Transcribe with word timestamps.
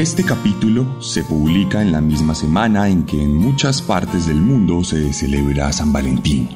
Este 0.00 0.24
capítulo 0.24 1.02
se 1.02 1.24
publica 1.24 1.82
en 1.82 1.92
la 1.92 2.00
misma 2.00 2.34
semana 2.34 2.88
en 2.88 3.04
que 3.04 3.22
en 3.22 3.34
muchas 3.34 3.82
partes 3.82 4.26
del 4.26 4.40
mundo 4.40 4.82
se 4.82 5.12
celebra 5.12 5.70
San 5.74 5.92
Valentín. 5.92 6.48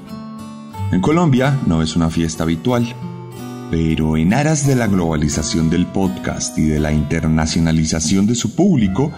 En 0.90 1.02
Colombia 1.02 1.60
no 1.66 1.82
es 1.82 1.94
una 1.94 2.08
fiesta 2.08 2.44
habitual, 2.44 2.96
pero 3.70 4.16
en 4.16 4.32
aras 4.32 4.66
de 4.66 4.76
la 4.76 4.86
globalización 4.86 5.68
del 5.68 5.84
podcast 5.84 6.56
y 6.56 6.62
de 6.62 6.80
la 6.80 6.92
internacionalización 6.92 8.26
de 8.26 8.34
su 8.34 8.54
público, 8.54 9.12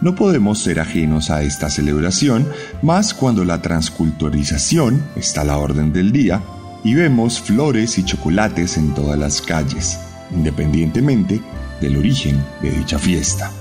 no 0.00 0.16
podemos 0.16 0.58
ser 0.58 0.80
ajenos 0.80 1.30
a 1.30 1.44
esta 1.44 1.70
celebración, 1.70 2.48
más 2.82 3.14
cuando 3.14 3.44
la 3.44 3.62
transculturización 3.62 5.04
está 5.14 5.42
a 5.42 5.44
la 5.44 5.58
orden 5.58 5.92
del 5.92 6.10
día 6.10 6.42
y 6.82 6.94
vemos 6.94 7.40
flores 7.40 7.96
y 7.96 8.04
chocolates 8.04 8.76
en 8.76 8.92
todas 8.92 9.16
las 9.16 9.40
calles, 9.40 10.00
independientemente 10.34 11.40
del 11.80 11.96
origen 11.96 12.44
de 12.60 12.72
dicha 12.72 12.98
fiesta. 12.98 13.52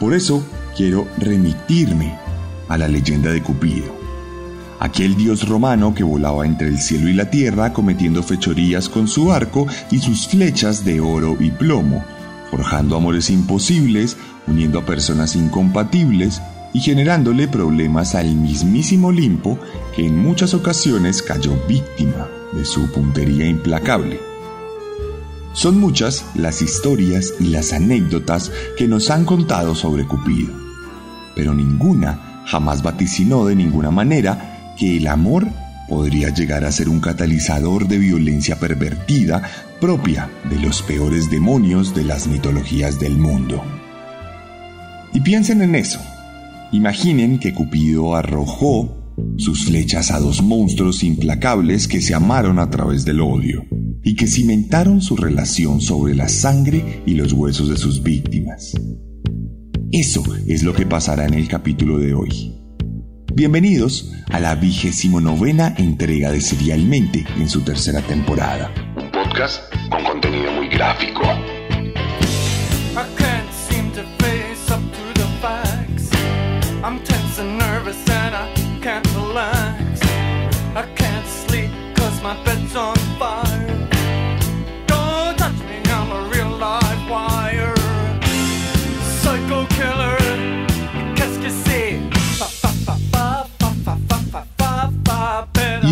Por 0.00 0.14
eso 0.14 0.44
quiero 0.76 1.08
remitirme 1.18 2.16
a 2.68 2.78
la 2.78 2.86
leyenda 2.86 3.30
de 3.32 3.42
Cupido, 3.42 3.92
aquel 4.78 5.16
dios 5.16 5.48
romano 5.48 5.94
que 5.94 6.04
volaba 6.04 6.46
entre 6.46 6.68
el 6.68 6.78
cielo 6.78 7.08
y 7.08 7.14
la 7.14 7.30
tierra 7.30 7.72
cometiendo 7.72 8.22
fechorías 8.22 8.88
con 8.88 9.08
su 9.08 9.32
arco 9.32 9.66
y 9.90 9.98
sus 9.98 10.28
flechas 10.28 10.84
de 10.84 11.00
oro 11.00 11.36
y 11.40 11.50
plomo, 11.50 12.04
forjando 12.50 12.96
amores 12.96 13.30
imposibles, 13.30 14.16
uniendo 14.46 14.78
a 14.78 14.86
personas 14.86 15.34
incompatibles 15.34 16.40
y 16.72 16.80
generándole 16.80 17.48
problemas 17.48 18.14
al 18.14 18.34
mismísimo 18.34 19.08
Olimpo 19.08 19.58
que 19.96 20.06
en 20.06 20.16
muchas 20.16 20.54
ocasiones 20.54 21.22
cayó 21.22 21.52
víctima 21.66 22.28
de 22.52 22.64
su 22.64 22.90
puntería 22.92 23.46
implacable. 23.46 24.27
Son 25.52 25.80
muchas 25.80 26.24
las 26.34 26.62
historias 26.62 27.34
y 27.40 27.44
las 27.44 27.72
anécdotas 27.72 28.52
que 28.76 28.86
nos 28.86 29.10
han 29.10 29.24
contado 29.24 29.74
sobre 29.74 30.06
Cupido, 30.06 30.52
pero 31.34 31.54
ninguna 31.54 32.42
jamás 32.46 32.82
vaticinó 32.82 33.44
de 33.46 33.56
ninguna 33.56 33.90
manera 33.90 34.74
que 34.78 34.98
el 34.98 35.06
amor 35.06 35.48
podría 35.88 36.28
llegar 36.28 36.64
a 36.64 36.70
ser 36.70 36.88
un 36.88 37.00
catalizador 37.00 37.88
de 37.88 37.98
violencia 37.98 38.60
pervertida 38.60 39.42
propia 39.80 40.30
de 40.48 40.60
los 40.60 40.82
peores 40.82 41.30
demonios 41.30 41.94
de 41.94 42.04
las 42.04 42.26
mitologías 42.26 43.00
del 43.00 43.16
mundo. 43.16 43.64
Y 45.14 45.20
piensen 45.20 45.62
en 45.62 45.74
eso. 45.74 45.98
Imaginen 46.72 47.38
que 47.38 47.54
Cupido 47.54 48.14
arrojó 48.14 49.14
sus 49.38 49.64
flechas 49.64 50.10
a 50.10 50.20
dos 50.20 50.42
monstruos 50.42 51.02
implacables 51.02 51.88
que 51.88 52.02
se 52.02 52.14
amaron 52.14 52.58
a 52.58 52.68
través 52.68 53.04
del 53.06 53.22
odio 53.22 53.64
y 54.08 54.14
que 54.14 54.26
cimentaron 54.26 55.02
su 55.02 55.18
relación 55.18 55.82
sobre 55.82 56.14
la 56.14 56.30
sangre 56.30 57.02
y 57.04 57.12
los 57.12 57.34
huesos 57.34 57.68
de 57.68 57.76
sus 57.76 58.02
víctimas. 58.02 58.72
Eso 59.92 60.24
es 60.46 60.62
lo 60.62 60.72
que 60.72 60.86
pasará 60.86 61.26
en 61.26 61.34
el 61.34 61.46
capítulo 61.46 61.98
de 61.98 62.14
hoy. 62.14 62.54
Bienvenidos 63.34 64.14
a 64.30 64.40
la 64.40 64.54
vigésimo 64.54 65.20
novena 65.20 65.74
entrega 65.76 66.32
de 66.32 66.40
Serialmente 66.40 67.26
en 67.36 67.50
su 67.50 67.60
tercera 67.60 68.00
temporada. 68.00 68.72
Un 68.96 69.12
podcast 69.12 69.60
con 69.90 70.02
contenido 70.02 70.52
muy 70.52 70.68
gráfico. 70.68 71.24
Y 83.26 83.57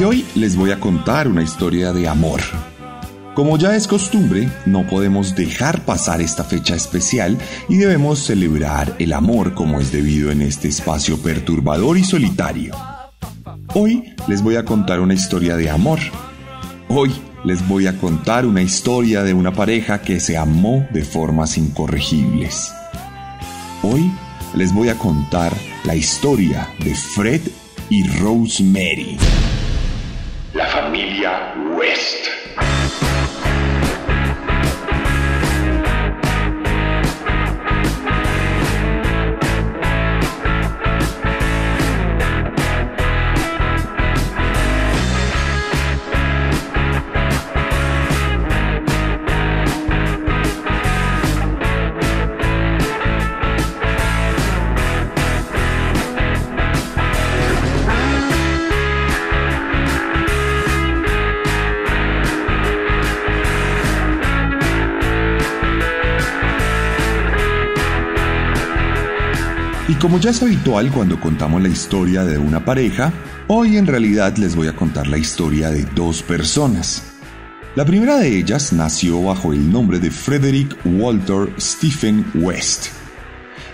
hoy 0.06 0.24
les 0.36 0.54
voy 0.56 0.70
a 0.70 0.78
contar 0.78 1.26
una 1.26 1.42
historia 1.42 1.92
de 1.92 2.06
amor. 2.06 2.40
Como 3.34 3.58
ya 3.58 3.74
es 3.74 3.88
costumbre, 3.88 4.48
no 4.64 4.86
podemos 4.86 5.34
dejar 5.34 5.84
pasar 5.84 6.20
esta 6.20 6.44
fecha 6.44 6.76
especial 6.76 7.36
y 7.68 7.76
debemos 7.76 8.20
celebrar 8.20 8.94
el 9.00 9.12
amor 9.12 9.54
como 9.54 9.80
es 9.80 9.90
debido 9.90 10.30
en 10.30 10.42
este 10.42 10.68
espacio 10.68 11.18
perturbador 11.18 11.98
y 11.98 12.04
solitario. 12.04 12.74
Hoy 13.74 14.14
les 14.28 14.42
voy 14.42 14.54
a 14.54 14.64
contar 14.64 15.00
una 15.00 15.14
historia 15.14 15.56
de 15.56 15.70
amor. 15.70 15.98
Hoy 16.88 17.12
les 17.44 17.66
voy 17.66 17.88
a 17.88 17.98
contar 17.98 18.46
una 18.46 18.62
historia 18.62 19.24
de 19.24 19.34
una 19.34 19.52
pareja 19.52 20.02
que 20.02 20.20
se 20.20 20.36
amó 20.36 20.86
de 20.92 21.04
formas 21.04 21.58
incorregibles. 21.58 22.72
Hoy 23.82 24.12
les 24.54 24.72
voy 24.72 24.88
a 24.88 24.94
contar 24.96 25.52
la 25.84 25.96
historia 25.96 26.68
de 26.78 26.94
Fred 26.94 27.40
y 27.90 28.06
Rosemary 28.18 29.18
la 30.56 30.66
familia 30.66 31.52
West. 31.76 32.35
Como 70.06 70.20
ya 70.20 70.30
es 70.30 70.40
habitual 70.40 70.92
cuando 70.92 71.18
contamos 71.18 71.60
la 71.60 71.68
historia 71.68 72.24
de 72.24 72.38
una 72.38 72.64
pareja, 72.64 73.12
hoy 73.48 73.76
en 73.76 73.88
realidad 73.88 74.36
les 74.36 74.54
voy 74.54 74.68
a 74.68 74.76
contar 74.76 75.08
la 75.08 75.18
historia 75.18 75.68
de 75.70 75.84
dos 75.96 76.22
personas. 76.22 77.02
La 77.74 77.84
primera 77.84 78.16
de 78.16 78.38
ellas 78.38 78.72
nació 78.72 79.20
bajo 79.20 79.52
el 79.52 79.68
nombre 79.68 79.98
de 79.98 80.12
Frederick 80.12 80.78
Walter 80.84 81.52
Stephen 81.58 82.24
West. 82.36 82.86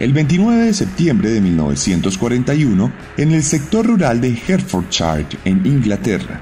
El 0.00 0.14
29 0.14 0.64
de 0.64 0.73
septiembre 0.73 1.29
de 1.29 1.43
1941, 1.43 2.90
en 3.19 3.32
el 3.32 3.43
sector 3.43 3.87
rural 3.87 4.23
de 4.23 4.31
Hertfordshire, 4.35 5.26
en 5.44 5.67
Inglaterra. 5.67 6.40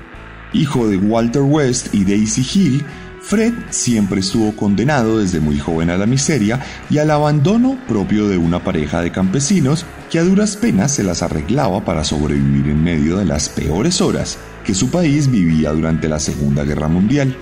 Hijo 0.53 0.87
de 0.87 0.99
Walter 0.99 1.43
West 1.43 1.93
y 1.93 2.05
Daisy 2.05 2.47
Hill, 2.55 2.85
Fred 3.31 3.55
siempre 3.71 4.19
estuvo 4.19 4.57
condenado 4.57 5.21
desde 5.21 5.39
muy 5.39 5.57
joven 5.57 5.89
a 5.91 5.97
la 5.97 6.05
miseria 6.05 6.59
y 6.91 6.99
al 6.99 7.13
abandono 7.13 7.79
propio 7.87 8.27
de 8.27 8.37
una 8.37 8.65
pareja 8.65 9.03
de 9.03 9.13
campesinos 9.13 9.87
que 10.11 10.19
a 10.19 10.25
duras 10.25 10.57
penas 10.57 10.97
se 10.97 11.05
las 11.05 11.23
arreglaba 11.23 11.85
para 11.85 12.03
sobrevivir 12.03 12.67
en 12.67 12.83
medio 12.83 13.19
de 13.19 13.27
las 13.27 13.49
peores 13.49 14.01
horas 14.01 14.37
que 14.65 14.75
su 14.75 14.91
país 14.91 15.31
vivía 15.31 15.71
durante 15.71 16.09
la 16.09 16.19
Segunda 16.19 16.65
Guerra 16.65 16.89
Mundial. 16.89 17.37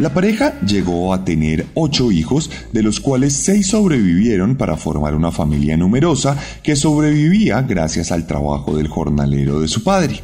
La 0.00 0.12
pareja 0.12 0.58
llegó 0.62 1.14
a 1.14 1.24
tener 1.24 1.66
ocho 1.74 2.10
hijos, 2.10 2.50
de 2.72 2.82
los 2.82 2.98
cuales 2.98 3.34
seis 3.34 3.68
sobrevivieron 3.68 4.56
para 4.56 4.76
formar 4.76 5.14
una 5.14 5.30
familia 5.30 5.76
numerosa 5.76 6.36
que 6.64 6.74
sobrevivía 6.74 7.62
gracias 7.62 8.10
al 8.10 8.26
trabajo 8.26 8.76
del 8.76 8.88
jornalero 8.88 9.60
de 9.60 9.68
su 9.68 9.84
padre. 9.84 10.22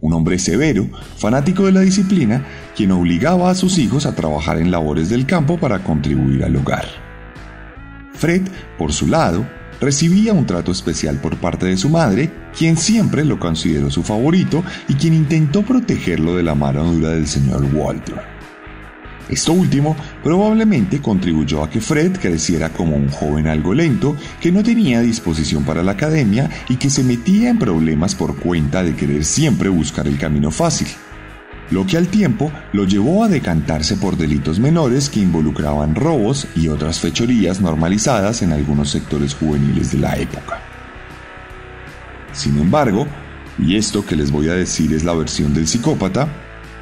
Un 0.00 0.12
hombre 0.12 0.38
severo, 0.38 0.88
fanático 1.16 1.66
de 1.66 1.72
la 1.72 1.80
disciplina, 1.80 2.44
quien 2.76 2.92
obligaba 2.92 3.50
a 3.50 3.54
sus 3.54 3.78
hijos 3.78 4.06
a 4.06 4.14
trabajar 4.14 4.58
en 4.58 4.70
labores 4.70 5.08
del 5.08 5.26
campo 5.26 5.58
para 5.58 5.82
contribuir 5.82 6.44
al 6.44 6.56
hogar. 6.56 6.86
Fred, 8.14 8.42
por 8.78 8.92
su 8.92 9.06
lado, 9.06 9.46
recibía 9.80 10.32
un 10.32 10.46
trato 10.46 10.72
especial 10.72 11.20
por 11.20 11.36
parte 11.36 11.66
de 11.66 11.76
su 11.76 11.88
madre, 11.88 12.30
quien 12.56 12.76
siempre 12.76 13.24
lo 13.24 13.38
consideró 13.38 13.90
su 13.90 14.02
favorito 14.02 14.64
y 14.88 14.94
quien 14.94 15.14
intentó 15.14 15.62
protegerlo 15.62 16.36
de 16.36 16.42
la 16.42 16.54
mano 16.54 16.84
dura 16.84 17.10
del 17.10 17.26
señor 17.26 17.64
Walter. 17.72 18.37
Esto 19.28 19.52
último 19.52 19.94
probablemente 20.22 21.00
contribuyó 21.00 21.62
a 21.62 21.68
que 21.68 21.80
Fred 21.80 22.18
creciera 22.18 22.70
como 22.70 22.96
un 22.96 23.08
joven 23.08 23.46
algo 23.46 23.74
lento, 23.74 24.16
que 24.40 24.50
no 24.50 24.62
tenía 24.62 25.00
disposición 25.00 25.64
para 25.64 25.82
la 25.82 25.92
academia 25.92 26.48
y 26.68 26.76
que 26.76 26.90
se 26.90 27.04
metía 27.04 27.50
en 27.50 27.58
problemas 27.58 28.14
por 28.14 28.36
cuenta 28.36 28.82
de 28.82 28.94
querer 28.96 29.24
siempre 29.24 29.68
buscar 29.68 30.08
el 30.08 30.18
camino 30.18 30.50
fácil, 30.50 30.88
lo 31.70 31.86
que 31.86 31.98
al 31.98 32.08
tiempo 32.08 32.50
lo 32.72 32.84
llevó 32.84 33.24
a 33.24 33.28
decantarse 33.28 33.96
por 33.96 34.16
delitos 34.16 34.58
menores 34.58 35.10
que 35.10 35.20
involucraban 35.20 35.94
robos 35.94 36.46
y 36.56 36.68
otras 36.68 37.00
fechorías 37.00 37.60
normalizadas 37.60 38.40
en 38.42 38.52
algunos 38.52 38.90
sectores 38.90 39.34
juveniles 39.34 39.92
de 39.92 39.98
la 39.98 40.16
época. 40.16 40.62
Sin 42.32 42.58
embargo, 42.58 43.06
y 43.58 43.76
esto 43.76 44.06
que 44.06 44.16
les 44.16 44.30
voy 44.30 44.48
a 44.48 44.54
decir 44.54 44.94
es 44.94 45.04
la 45.04 45.12
versión 45.12 45.52
del 45.52 45.66
psicópata, 45.66 46.28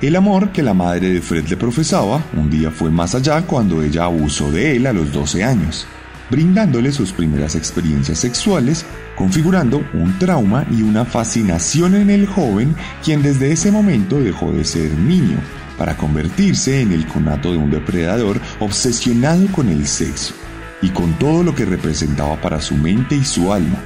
el 0.02 0.14
amor 0.16 0.52
que 0.52 0.62
la 0.62 0.74
madre 0.74 1.10
de 1.10 1.22
Fred 1.22 1.46
le 1.48 1.56
profesaba 1.56 2.22
un 2.34 2.50
día 2.50 2.70
fue 2.70 2.90
más 2.90 3.14
allá 3.14 3.42
cuando 3.42 3.82
ella 3.82 4.04
abusó 4.04 4.52
de 4.52 4.76
él 4.76 4.86
a 4.86 4.92
los 4.92 5.10
12 5.12 5.42
años, 5.42 5.86
brindándole 6.30 6.92
sus 6.92 7.12
primeras 7.12 7.54
experiencias 7.54 8.18
sexuales, 8.18 8.84
configurando 9.16 9.82
un 9.94 10.18
trauma 10.18 10.66
y 10.70 10.82
una 10.82 11.06
fascinación 11.06 11.94
en 11.94 12.10
el 12.10 12.26
joven 12.26 12.76
quien 13.02 13.22
desde 13.22 13.52
ese 13.52 13.72
momento 13.72 14.20
dejó 14.20 14.52
de 14.52 14.64
ser 14.64 14.92
niño 14.92 15.38
para 15.78 15.96
convertirse 15.96 16.82
en 16.82 16.92
el 16.92 17.06
conato 17.06 17.52
de 17.52 17.58
un 17.58 17.70
depredador 17.70 18.40
obsesionado 18.60 19.46
con 19.48 19.68
el 19.68 19.86
sexo 19.86 20.34
y 20.82 20.90
con 20.90 21.14
todo 21.18 21.42
lo 21.42 21.54
que 21.54 21.64
representaba 21.64 22.38
para 22.40 22.60
su 22.60 22.74
mente 22.74 23.16
y 23.16 23.24
su 23.24 23.52
alma 23.52 23.82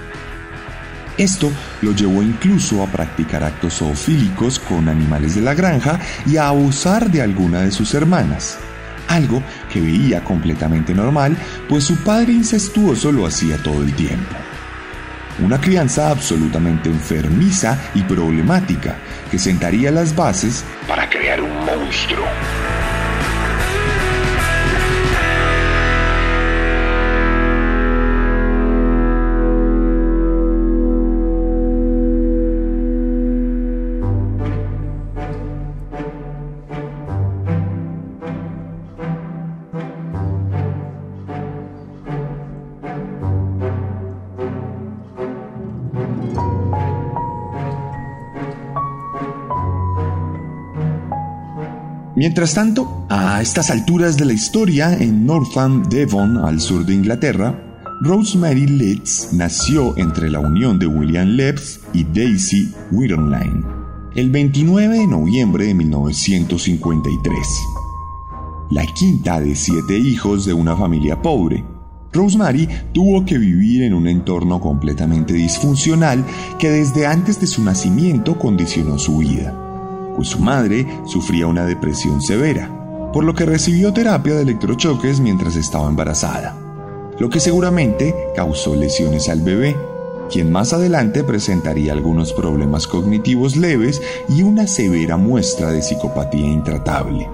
esto 1.23 1.53
lo 1.83 1.93
llevó 1.93 2.23
incluso 2.23 2.83
a 2.83 2.87
practicar 2.87 3.45
actos 3.45 3.75
zoofílicos 3.75 4.59
con 4.59 4.89
animales 4.89 5.35
de 5.35 5.43
la 5.43 5.55
granja 5.55 6.01
y 6.27 6.37
a 6.37 6.49
abusar 6.49 7.11
de 7.11 7.21
alguna 7.21 7.61
de 7.61 7.71
sus 7.71 7.93
hermanas, 7.95 8.59
algo 9.09 9.43
que 9.73 9.81
veía 9.81 10.25
completamente 10.25 10.95
normal, 10.95 11.37
pues 11.69 11.85
su 11.85 11.97
padre 11.97 12.33
incestuoso 12.33 13.13
lo 13.13 13.27
hacía 13.27 13.63
todo 13.63 13.83
el 13.83 13.93
tiempo. 13.95 14.35
Una 15.45 15.61
crianza 15.61 16.11
absolutamente 16.11 16.89
enfermiza 16.89 17.79
y 17.95 18.03
problemática 18.03 18.97
que 19.31 19.39
sentaría 19.39 19.91
las 19.91 20.15
bases 20.15 20.65
para 20.87 21.09
crear 21.09 21.41
un 21.41 21.55
monstruo. 21.65 22.27
Mientras 52.21 52.53
tanto, 52.53 53.07
a 53.09 53.41
estas 53.41 53.71
alturas 53.71 54.19
de 54.19 54.27
la 54.27 54.35
historia, 54.35 54.93
en 54.93 55.25
Northam, 55.25 55.85
Devon, 55.89 56.37
al 56.37 56.61
sur 56.61 56.85
de 56.85 56.93
Inglaterra, 56.93 57.59
Rosemary 58.03 58.67
Leeds 58.67 59.31
nació 59.33 59.97
entre 59.97 60.29
la 60.29 60.41
unión 60.41 60.79
de 60.79 60.87
William 60.87 61.29
Leeds 61.29 61.81
y 61.95 62.05
Daisy 62.05 62.75
Whittonline 62.93 63.65
el 64.17 64.29
29 64.29 64.99
de 64.99 65.07
noviembre 65.07 65.65
de 65.65 65.73
1953. 65.73 67.39
La 68.71 68.85
quinta 68.85 69.41
de 69.41 69.57
siete 69.57 69.97
hijos 69.97 70.45
de 70.45 70.53
una 70.53 70.77
familia 70.77 71.23
pobre, 71.23 71.65
Rosemary 72.13 72.69
tuvo 72.93 73.25
que 73.25 73.39
vivir 73.39 73.83
en 73.83 73.95
un 73.95 74.07
entorno 74.07 74.61
completamente 74.61 75.33
disfuncional 75.33 76.23
que 76.59 76.69
desde 76.69 77.07
antes 77.07 77.41
de 77.41 77.47
su 77.47 77.65
nacimiento 77.65 78.39
condicionó 78.39 78.99
su 78.99 79.17
vida 79.17 79.60
pues 80.17 80.29
su 80.29 80.39
madre 80.39 80.87
sufría 81.07 81.47
una 81.47 81.65
depresión 81.67 82.21
severa, 82.21 83.11
por 83.13 83.25
lo 83.25 83.35
que 83.35 83.47
recibió 83.47 83.93
terapia 83.93 84.35
de 84.35 84.43
electrochoques 84.43 85.21
mientras 85.21 85.57
estaba 85.57 85.89
embarazada, 85.89 86.57
lo 87.19 87.29
que 87.29 87.41
seguramente 87.41 88.15
causó 88.35 88.75
lesiones 88.75 89.29
al 89.29 89.41
bebé, 89.41 89.77
quien 90.31 90.53
más 90.53 90.73
adelante 90.73 91.25
presentaría 91.25 91.93
algunos 91.93 92.33
problemas 92.33 92.87
cognitivos 92.87 93.57
leves 93.57 94.01
y 94.29 94.43
una 94.43 94.67
severa 94.67 95.17
muestra 95.17 95.73
de 95.73 95.83
psicopatía 95.83 96.47
intratable. 96.47 97.29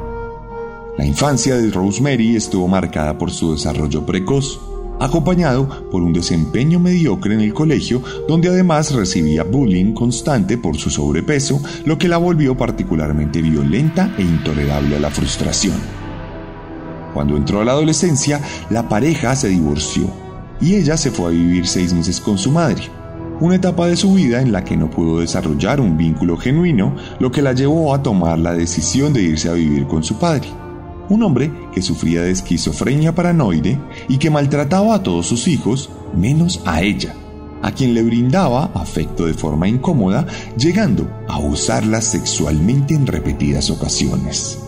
La 0.96 1.04
infancia 1.04 1.56
de 1.56 1.70
Rosemary 1.70 2.36
estuvo 2.36 2.68
marcada 2.68 3.18
por 3.18 3.30
su 3.30 3.52
desarrollo 3.52 4.06
precoz, 4.06 4.58
acompañado 5.00 5.68
por 5.90 6.02
un 6.02 6.12
desempeño 6.12 6.78
mediocre 6.78 7.34
en 7.34 7.40
el 7.40 7.54
colegio, 7.54 8.02
donde 8.28 8.48
además 8.48 8.92
recibía 8.92 9.44
bullying 9.44 9.92
constante 9.92 10.58
por 10.58 10.76
su 10.76 10.90
sobrepeso, 10.90 11.60
lo 11.84 11.98
que 11.98 12.08
la 12.08 12.16
volvió 12.16 12.56
particularmente 12.56 13.42
violenta 13.42 14.14
e 14.18 14.22
intolerable 14.22 14.96
a 14.96 15.00
la 15.00 15.10
frustración. 15.10 15.76
Cuando 17.14 17.36
entró 17.36 17.60
a 17.60 17.64
la 17.64 17.72
adolescencia, 17.72 18.40
la 18.70 18.88
pareja 18.88 19.34
se 19.36 19.48
divorció 19.48 20.10
y 20.60 20.74
ella 20.74 20.96
se 20.96 21.10
fue 21.10 21.26
a 21.26 21.30
vivir 21.30 21.66
seis 21.66 21.92
meses 21.92 22.20
con 22.20 22.38
su 22.38 22.50
madre, 22.50 22.82
una 23.40 23.56
etapa 23.56 23.86
de 23.86 23.96
su 23.96 24.14
vida 24.14 24.40
en 24.40 24.52
la 24.52 24.64
que 24.64 24.76
no 24.76 24.90
pudo 24.90 25.20
desarrollar 25.20 25.80
un 25.80 25.96
vínculo 25.96 26.36
genuino, 26.36 26.94
lo 27.18 27.30
que 27.30 27.42
la 27.42 27.52
llevó 27.52 27.94
a 27.94 28.02
tomar 28.02 28.38
la 28.38 28.54
decisión 28.54 29.12
de 29.12 29.22
irse 29.22 29.48
a 29.48 29.54
vivir 29.54 29.86
con 29.86 30.02
su 30.02 30.18
padre 30.18 30.48
un 31.08 31.22
hombre 31.22 31.52
que 31.72 31.82
sufría 31.82 32.22
de 32.22 32.30
esquizofrenia 32.30 33.14
paranoide 33.14 33.78
y 34.08 34.18
que 34.18 34.30
maltrataba 34.30 34.94
a 34.94 35.02
todos 35.02 35.26
sus 35.26 35.48
hijos, 35.48 35.90
menos 36.16 36.60
a 36.64 36.82
ella, 36.82 37.14
a 37.62 37.72
quien 37.72 37.94
le 37.94 38.02
brindaba 38.02 38.70
afecto 38.74 39.26
de 39.26 39.34
forma 39.34 39.68
incómoda, 39.68 40.26
llegando 40.58 41.08
a 41.28 41.38
usarla 41.38 42.00
sexualmente 42.00 42.94
en 42.94 43.06
repetidas 43.06 43.70
ocasiones. 43.70 44.58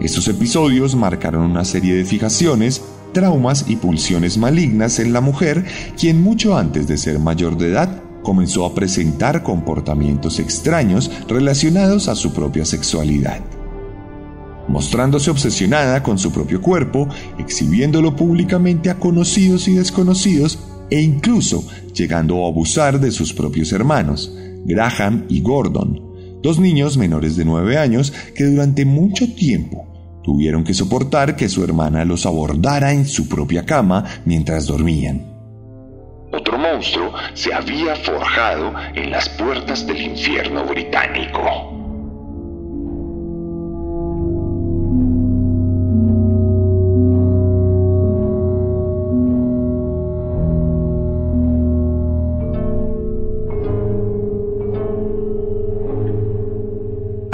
Estos 0.00 0.28
episodios 0.28 0.94
marcaron 0.94 1.50
una 1.50 1.64
serie 1.64 1.94
de 1.94 2.04
fijaciones, 2.04 2.82
traumas 3.12 3.66
y 3.68 3.76
pulsiones 3.76 4.38
malignas 4.38 4.98
en 4.98 5.12
la 5.12 5.20
mujer, 5.20 5.64
quien 5.98 6.20
mucho 6.20 6.56
antes 6.56 6.88
de 6.88 6.98
ser 6.98 7.18
mayor 7.18 7.56
de 7.56 7.70
edad 7.70 8.02
comenzó 8.22 8.64
a 8.64 8.74
presentar 8.74 9.42
comportamientos 9.42 10.40
extraños 10.40 11.10
relacionados 11.28 12.08
a 12.08 12.14
su 12.16 12.32
propia 12.32 12.64
sexualidad 12.64 13.40
mostrándose 14.68 15.30
obsesionada 15.30 16.02
con 16.02 16.18
su 16.18 16.32
propio 16.32 16.60
cuerpo, 16.60 17.08
exhibiéndolo 17.38 18.16
públicamente 18.16 18.90
a 18.90 18.98
conocidos 18.98 19.68
y 19.68 19.74
desconocidos 19.74 20.58
e 20.90 21.00
incluso 21.00 21.66
llegando 21.94 22.44
a 22.44 22.48
abusar 22.48 23.00
de 23.00 23.10
sus 23.10 23.32
propios 23.32 23.72
hermanos, 23.72 24.32
Graham 24.64 25.26
y 25.28 25.40
Gordon, 25.40 26.40
dos 26.42 26.58
niños 26.58 26.96
menores 26.96 27.36
de 27.36 27.44
9 27.44 27.78
años 27.78 28.12
que 28.34 28.44
durante 28.44 28.84
mucho 28.84 29.32
tiempo 29.34 30.20
tuvieron 30.22 30.64
que 30.64 30.74
soportar 30.74 31.36
que 31.36 31.48
su 31.48 31.62
hermana 31.62 32.04
los 32.04 32.26
abordara 32.26 32.92
en 32.92 33.06
su 33.06 33.28
propia 33.28 33.64
cama 33.64 34.04
mientras 34.24 34.66
dormían. 34.66 35.34
Otro 36.32 36.58
monstruo 36.58 37.12
se 37.34 37.54
había 37.54 37.94
forjado 37.96 38.72
en 38.94 39.10
las 39.10 39.28
puertas 39.28 39.86
del 39.86 40.00
infierno 40.00 40.64
británico. 40.64 41.73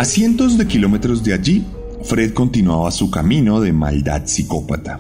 A 0.01 0.07
cientos 0.07 0.57
de 0.57 0.67
kilómetros 0.67 1.23
de 1.25 1.35
allí, 1.35 1.63
Fred 2.05 2.33
continuaba 2.33 2.91
su 2.91 3.11
camino 3.11 3.61
de 3.61 3.75
maldad 3.75 4.23
psicópata. 4.25 4.99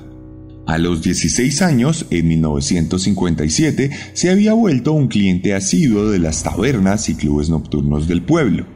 A 0.66 0.76
los 0.76 1.00
16 1.00 1.62
años, 1.62 2.04
en 2.10 2.28
1957, 2.28 3.90
se 4.12 4.28
había 4.28 4.52
vuelto 4.52 4.92
un 4.92 5.08
cliente 5.08 5.54
asiduo 5.54 6.10
de 6.10 6.18
las 6.18 6.42
tabernas 6.42 7.08
y 7.08 7.14
clubes 7.14 7.48
nocturnos 7.48 8.08
del 8.08 8.20
pueblo, 8.24 8.66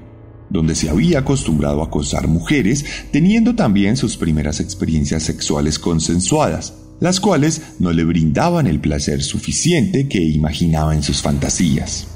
donde 0.48 0.74
se 0.74 0.88
había 0.88 1.18
acostumbrado 1.18 1.82
a 1.82 1.88
acosar 1.88 2.26
mujeres, 2.26 2.86
teniendo 3.10 3.54
también 3.54 3.98
sus 3.98 4.16
primeras 4.16 4.60
experiencias 4.60 5.24
sexuales 5.24 5.78
consensuadas, 5.78 6.72
las 7.00 7.20
cuales 7.20 7.60
no 7.80 7.92
le 7.92 8.04
brindaban 8.04 8.66
el 8.66 8.80
placer 8.80 9.22
suficiente 9.22 10.08
que 10.08 10.22
imaginaba 10.22 10.94
en 10.94 11.02
sus 11.02 11.20
fantasías. 11.20 12.06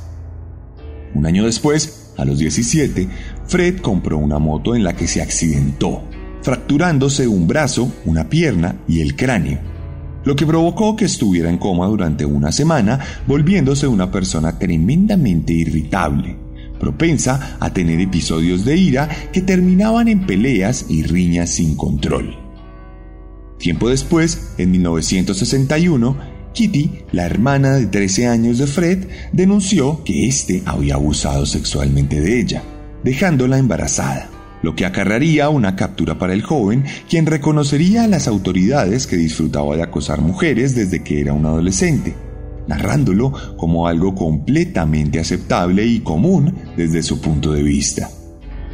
Un 1.14 1.26
año 1.26 1.44
después, 1.44 2.08
a 2.18 2.24
los 2.24 2.38
17, 2.40 3.08
Fred 3.48 3.78
compró 3.80 4.18
una 4.18 4.38
moto 4.38 4.76
en 4.76 4.84
la 4.84 4.94
que 4.94 5.08
se 5.08 5.22
accidentó, 5.22 6.04
fracturándose 6.42 7.26
un 7.26 7.48
brazo, 7.48 7.90
una 8.04 8.28
pierna 8.28 8.76
y 8.86 9.00
el 9.00 9.16
cráneo, 9.16 9.58
lo 10.24 10.36
que 10.36 10.44
provocó 10.44 10.96
que 10.96 11.06
estuviera 11.06 11.48
en 11.48 11.56
coma 11.56 11.86
durante 11.86 12.26
una 12.26 12.52
semana, 12.52 13.00
volviéndose 13.26 13.86
una 13.86 14.10
persona 14.10 14.58
tremendamente 14.58 15.54
irritable, 15.54 16.36
propensa 16.78 17.56
a 17.58 17.72
tener 17.72 17.98
episodios 18.00 18.66
de 18.66 18.76
ira 18.76 19.08
que 19.32 19.40
terminaban 19.40 20.08
en 20.08 20.26
peleas 20.26 20.84
y 20.90 21.02
riñas 21.02 21.48
sin 21.48 21.74
control. 21.74 22.36
Tiempo 23.58 23.88
después, 23.88 24.52
en 24.58 24.72
1961, 24.72 26.16
Kitty, 26.52 26.90
la 27.12 27.24
hermana 27.24 27.76
de 27.76 27.86
13 27.86 28.26
años 28.26 28.58
de 28.58 28.66
Fred, 28.66 29.06
denunció 29.32 30.04
que 30.04 30.28
éste 30.28 30.62
había 30.66 30.96
abusado 30.96 31.46
sexualmente 31.46 32.20
de 32.20 32.40
ella, 32.40 32.62
dejándola 33.04 33.58
embarazada 33.58 34.30
lo 34.62 34.74
que 34.74 34.86
acarraría 34.86 35.48
una 35.48 35.76
captura 35.76 36.18
para 36.18 36.32
el 36.32 36.42
joven, 36.42 36.84
quien 37.08 37.26
reconocería 37.26 38.04
a 38.04 38.08
las 38.08 38.26
autoridades 38.28 39.06
que 39.06 39.16
disfrutaba 39.16 39.76
de 39.76 39.82
acosar 39.82 40.20
mujeres 40.20 40.74
desde 40.74 41.02
que 41.02 41.20
era 41.20 41.32
un 41.32 41.46
adolescente, 41.46 42.14
narrándolo 42.66 43.32
como 43.56 43.86
algo 43.86 44.14
completamente 44.14 45.20
aceptable 45.20 45.86
y 45.86 46.00
común 46.00 46.54
desde 46.76 47.02
su 47.02 47.20
punto 47.20 47.52
de 47.52 47.62
vista. 47.62 48.10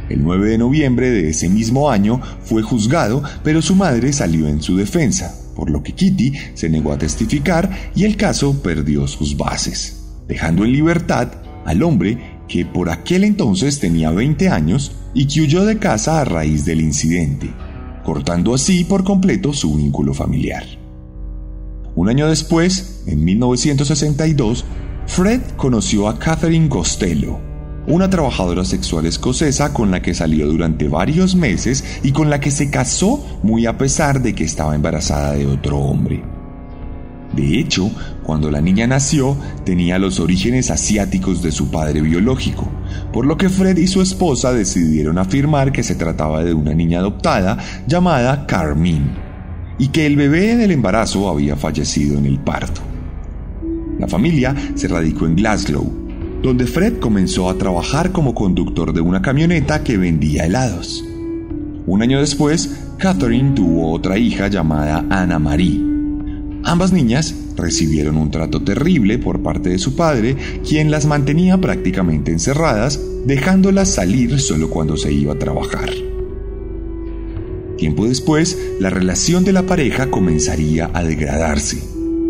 El 0.09 0.23
9 0.23 0.49
de 0.51 0.57
noviembre 0.57 1.09
de 1.09 1.29
ese 1.29 1.49
mismo 1.49 1.89
año 1.89 2.21
fue 2.43 2.61
juzgado, 2.61 3.23
pero 3.43 3.61
su 3.61 3.75
madre 3.75 4.13
salió 4.13 4.47
en 4.47 4.61
su 4.61 4.77
defensa, 4.77 5.35
por 5.55 5.69
lo 5.69 5.81
que 5.81 5.93
Kitty 5.93 6.33
se 6.53 6.69
negó 6.69 6.91
a 6.91 6.97
testificar 6.97 7.69
y 7.95 8.03
el 8.03 8.15
caso 8.15 8.61
perdió 8.61 9.07
sus 9.07 9.35
bases, 9.35 10.03
dejando 10.27 10.63
en 10.63 10.73
libertad 10.73 11.31
al 11.65 11.81
hombre 11.81 12.34
que 12.47 12.65
por 12.65 12.89
aquel 12.89 13.23
entonces 13.23 13.79
tenía 13.79 14.11
20 14.11 14.49
años 14.49 14.91
y 15.13 15.27
que 15.27 15.41
huyó 15.41 15.65
de 15.65 15.79
casa 15.79 16.21
a 16.21 16.25
raíz 16.25 16.65
del 16.65 16.81
incidente, 16.81 17.53
cortando 18.03 18.53
así 18.53 18.83
por 18.83 19.03
completo 19.03 19.53
su 19.53 19.75
vínculo 19.75 20.13
familiar. 20.13 20.63
Un 21.95 22.09
año 22.09 22.27
después, 22.27 23.03
en 23.07 23.23
1962, 23.23 24.65
Fred 25.07 25.41
conoció 25.55 26.09
a 26.09 26.19
Catherine 26.19 26.67
Costello, 26.67 27.39
una 27.87 28.09
trabajadora 28.09 28.65
sexual 28.65 29.05
escocesa 29.05 29.73
con 29.73 29.91
la 29.91 30.01
que 30.01 30.13
salió 30.13 30.47
durante 30.47 30.87
varios 30.87 31.35
meses 31.35 31.83
y 32.03 32.11
con 32.11 32.29
la 32.29 32.39
que 32.39 32.51
se 32.51 32.69
casó 32.69 33.23
muy 33.43 33.65
a 33.65 33.77
pesar 33.77 34.21
de 34.21 34.33
que 34.33 34.43
estaba 34.43 34.75
embarazada 34.75 35.33
de 35.33 35.45
otro 35.45 35.77
hombre. 35.79 36.34
De 37.35 37.59
hecho, 37.59 37.91
cuando 38.23 38.49
la 38.49 38.61
niña 38.61 38.87
nació, 38.87 39.35
tenía 39.65 39.99
los 39.99 40.19
orígenes 40.19 40.71
asiáticos 40.71 41.41
de 41.41 41.51
su 41.51 41.69
padre 41.69 41.99
biológico, 42.01 42.69
por 43.11 43.25
lo 43.25 43.35
que 43.35 43.49
Fred 43.49 43.77
y 43.77 43.87
su 43.87 44.01
esposa 44.01 44.53
decidieron 44.53 45.17
afirmar 45.17 45.73
que 45.73 45.83
se 45.83 45.95
trataba 45.95 46.43
de 46.43 46.53
una 46.53 46.73
niña 46.73 46.99
adoptada 46.99 47.57
llamada 47.87 48.47
Carmine, 48.47 49.11
y 49.77 49.89
que 49.89 50.05
el 50.05 50.15
bebé 50.15 50.55
del 50.55 50.71
embarazo 50.71 51.29
había 51.29 51.57
fallecido 51.57 52.17
en 52.17 52.25
el 52.25 52.39
parto. 52.39 52.81
La 53.99 54.07
familia 54.07 54.55
se 54.75 54.87
radicó 54.87 55.25
en 55.25 55.35
Glasgow, 55.35 55.91
donde 56.41 56.67
Fred 56.67 56.99
comenzó 56.99 57.49
a 57.49 57.57
trabajar 57.57 58.11
como 58.11 58.33
conductor 58.33 58.93
de 58.93 59.01
una 59.01 59.21
camioneta 59.21 59.83
que 59.83 59.97
vendía 59.97 60.45
helados. 60.45 61.03
Un 61.85 62.01
año 62.01 62.19
después, 62.19 62.85
Catherine 62.97 63.53
tuvo 63.55 63.91
otra 63.91 64.17
hija 64.17 64.47
llamada 64.47 65.05
Anna 65.09 65.37
Marie 65.37 65.94
Ambas 66.65 66.91
niñas 66.91 67.35
recibieron 67.55 68.17
un 68.17 68.31
trato 68.31 68.59
terrible 68.59 69.19
por 69.19 69.43
parte 69.43 69.69
de 69.69 69.77
su 69.77 69.95
padre, 69.95 70.35
quien 70.67 70.89
las 70.89 71.05
mantenía 71.05 71.61
prácticamente 71.61 72.31
encerradas, 72.31 72.99
dejándolas 73.27 73.93
salir 73.93 74.39
solo 74.39 74.71
cuando 74.71 74.97
se 74.97 75.13
iba 75.13 75.33
a 75.33 75.39
trabajar. 75.39 75.91
Tiempo 77.77 78.07
después, 78.07 78.57
la 78.79 78.89
relación 78.89 79.43
de 79.43 79.53
la 79.53 79.67
pareja 79.67 80.09
comenzaría 80.09 80.89
a 80.91 81.03
degradarse 81.03 81.77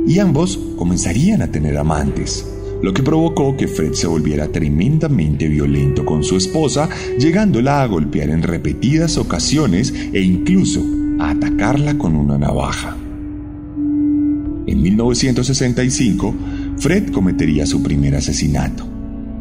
y 0.06 0.20
ambos 0.20 0.60
comenzarían 0.76 1.42
a 1.42 1.52
tener 1.52 1.78
amantes, 1.78 2.46
lo 2.84 2.94
que 2.94 3.04
provocó 3.04 3.56
que 3.56 3.70
Fred 3.70 3.94
se 3.94 4.08
volviera 4.08 4.50
tremendamente 4.50 5.48
violento 5.48 6.04
con 6.04 6.26
su 6.26 6.36
esposa, 6.36 6.90
llegándola 7.18 7.82
a 7.82 7.88
golpear 7.88 8.30
en 8.30 8.44
repetidas 8.44 9.18
ocasiones 9.18 9.94
e 10.12 10.20
incluso 10.20 10.84
a 11.20 11.30
atacarla 11.30 11.98
con 11.98 12.18
una 12.18 12.38
navaja. 12.38 12.98
En 14.68 14.82
1965, 14.82 16.36
Fred 16.78 17.12
cometería 17.12 17.68
su 17.68 17.84
primer 17.84 18.16
asesinato, 18.16 18.88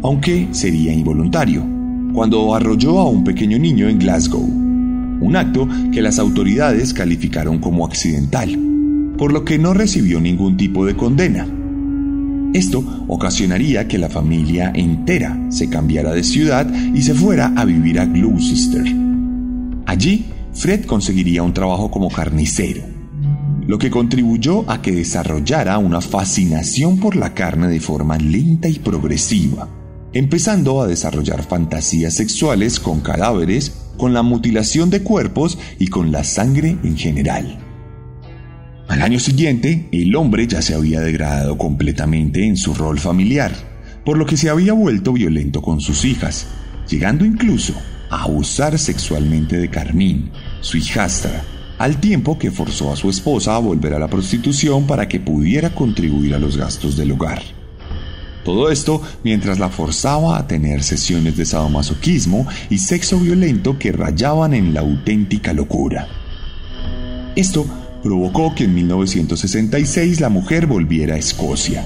aunque 0.03 0.49
sería 0.51 0.93
involuntario, 0.93 1.65
cuando 2.13 2.55
arrolló 2.55 2.99
a 2.99 3.09
un 3.09 3.25
pequeño 3.25 3.59
niño 3.59 3.89
en 3.89 3.99
Glasgow, 3.99 4.43
un 4.43 5.37
acto 5.37 5.67
que 5.93 6.03
las 6.03 6.19
autoridades 6.19 6.93
calificaron 6.93 7.59
como 7.59 7.87
accidental, 7.87 8.59
por 9.17 9.33
lo 9.33 9.47
que 9.47 9.59
no 9.59 9.73
recibió 9.73 10.21
ningún 10.21 10.59
tipo 10.59 10.85
de 10.85 10.95
condena. 10.95 11.49
Esto 12.53 12.85
ocasionaría 13.09 13.89
que 13.89 13.99
la 13.99 14.11
familia 14.11 14.73
entera 14.75 15.47
se 15.49 15.71
cambiara 15.71 16.13
de 16.13 16.23
ciudad 16.23 16.71
y 16.95 17.01
se 17.01 17.15
fuera 17.15 17.53
a 17.57 17.65
vivir 17.65 17.99
a 17.99 18.05
Gloucester. 18.05 18.85
Allí, 19.87 20.27
Fred 20.53 20.85
conseguiría 20.85 21.43
un 21.43 21.55
trabajo 21.55 21.91
como 21.91 22.11
carnicero 22.11 22.94
lo 23.67 23.79
que 23.79 23.91
contribuyó 23.91 24.71
a 24.71 24.83
que 24.83 24.93
desarrollara 24.93 25.79
una 25.79 26.01
fascinación 26.01 26.99
por 26.99 27.17
la 27.17 27.35
carne 27.35 27.69
de 27.69 27.81
forma 27.81 28.19
lenta 28.19 28.69
y 28.69 28.79
progresiva, 28.79 29.69
empezando 30.13 30.83
a 30.83 30.87
desarrollar 30.87 31.43
fantasías 31.43 32.15
sexuales 32.15 32.79
con 32.79 33.01
cadáveres, 33.01 33.73
con 33.97 34.13
la 34.13 34.23
mutilación 34.23 34.91
de 34.91 35.03
cuerpos 35.03 35.59
y 35.79 35.87
con 35.87 36.13
la 36.13 36.25
sangre 36.25 36.77
en 36.83 36.97
general. 36.97 37.59
Al 38.89 39.01
año 39.01 39.19
siguiente, 39.19 39.89
el 39.93 40.15
hombre 40.15 40.47
ya 40.47 40.61
se 40.61 40.75
había 40.75 41.01
degradado 41.01 41.57
completamente 41.57 42.47
en 42.47 42.57
su 42.57 42.75
rol 42.75 42.99
familiar, 42.99 43.53
por 44.05 44.19
lo 44.19 44.27
que 44.27 44.37
se 44.37 44.51
había 44.51 44.75
vuelto 44.75 45.15
violento 45.15 45.63
con 45.63 45.81
sus 45.81 46.05
hijas, 46.05 46.47
llegando 46.89 47.25
incluso 47.25 47.73
a 48.11 48.25
abusar 48.25 48.79
sexualmente 48.79 49.57
de 49.57 49.71
Carmín, 49.71 50.31
su 50.61 50.77
hijastra, 50.77 51.43
al 51.85 52.01
tiempo 52.01 52.39
que 52.39 52.51
forzó 52.51 52.91
a 52.91 52.97
su 52.97 53.11
esposa 53.11 53.57
a 53.57 53.59
volver 53.59 53.93
a 53.93 53.99
la 53.99 54.09
prostitución 54.09 54.87
para 54.87 55.07
que 55.07 55.21
pudiera 55.21 55.75
contribuir 55.75 56.35
a 56.35 56.39
los 56.39 56.57
gastos 56.57 56.97
del 56.97 57.13
hogar. 57.13 57.43
Todo 58.43 58.71
esto 58.71 59.03
mientras 59.23 59.59
la 59.59 59.69
forzaba 59.69 60.39
a 60.39 60.47
tener 60.47 60.83
sesiones 60.83 61.37
de 61.37 61.45
sadomasoquismo 61.45 62.47
y 62.71 62.79
sexo 62.79 63.19
violento 63.19 63.79
que 63.79 63.93
rayaban 63.93 64.55
en 64.55 64.73
la 64.73 64.81
auténtica 64.81 65.53
locura. 65.53 66.09
Esto 67.37 67.67
provocó 68.03 68.55
que 68.55 68.65
en 68.65 68.75
1966 68.77 70.23
la 70.23 70.31
mujer 70.31 70.67
volviera 70.67 71.17
a 71.17 71.19
Escocia 71.19 71.85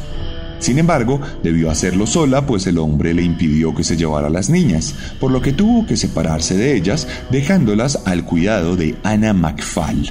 sin 0.58 0.78
embargo, 0.78 1.20
debió 1.42 1.70
hacerlo 1.70 2.06
sola, 2.06 2.46
pues 2.46 2.66
el 2.66 2.78
hombre 2.78 3.14
le 3.14 3.22
impidió 3.22 3.74
que 3.74 3.84
se 3.84 3.96
llevara 3.96 4.26
a 4.26 4.30
las 4.30 4.50
niñas, 4.50 4.94
por 5.20 5.30
lo 5.30 5.40
que 5.40 5.52
tuvo 5.52 5.86
que 5.86 5.96
separarse 5.96 6.56
de 6.56 6.76
ellas, 6.76 7.06
dejándolas 7.30 8.00
al 8.06 8.24
cuidado 8.24 8.76
de 8.76 8.96
Anna 9.04 9.32
McFall, 9.32 10.10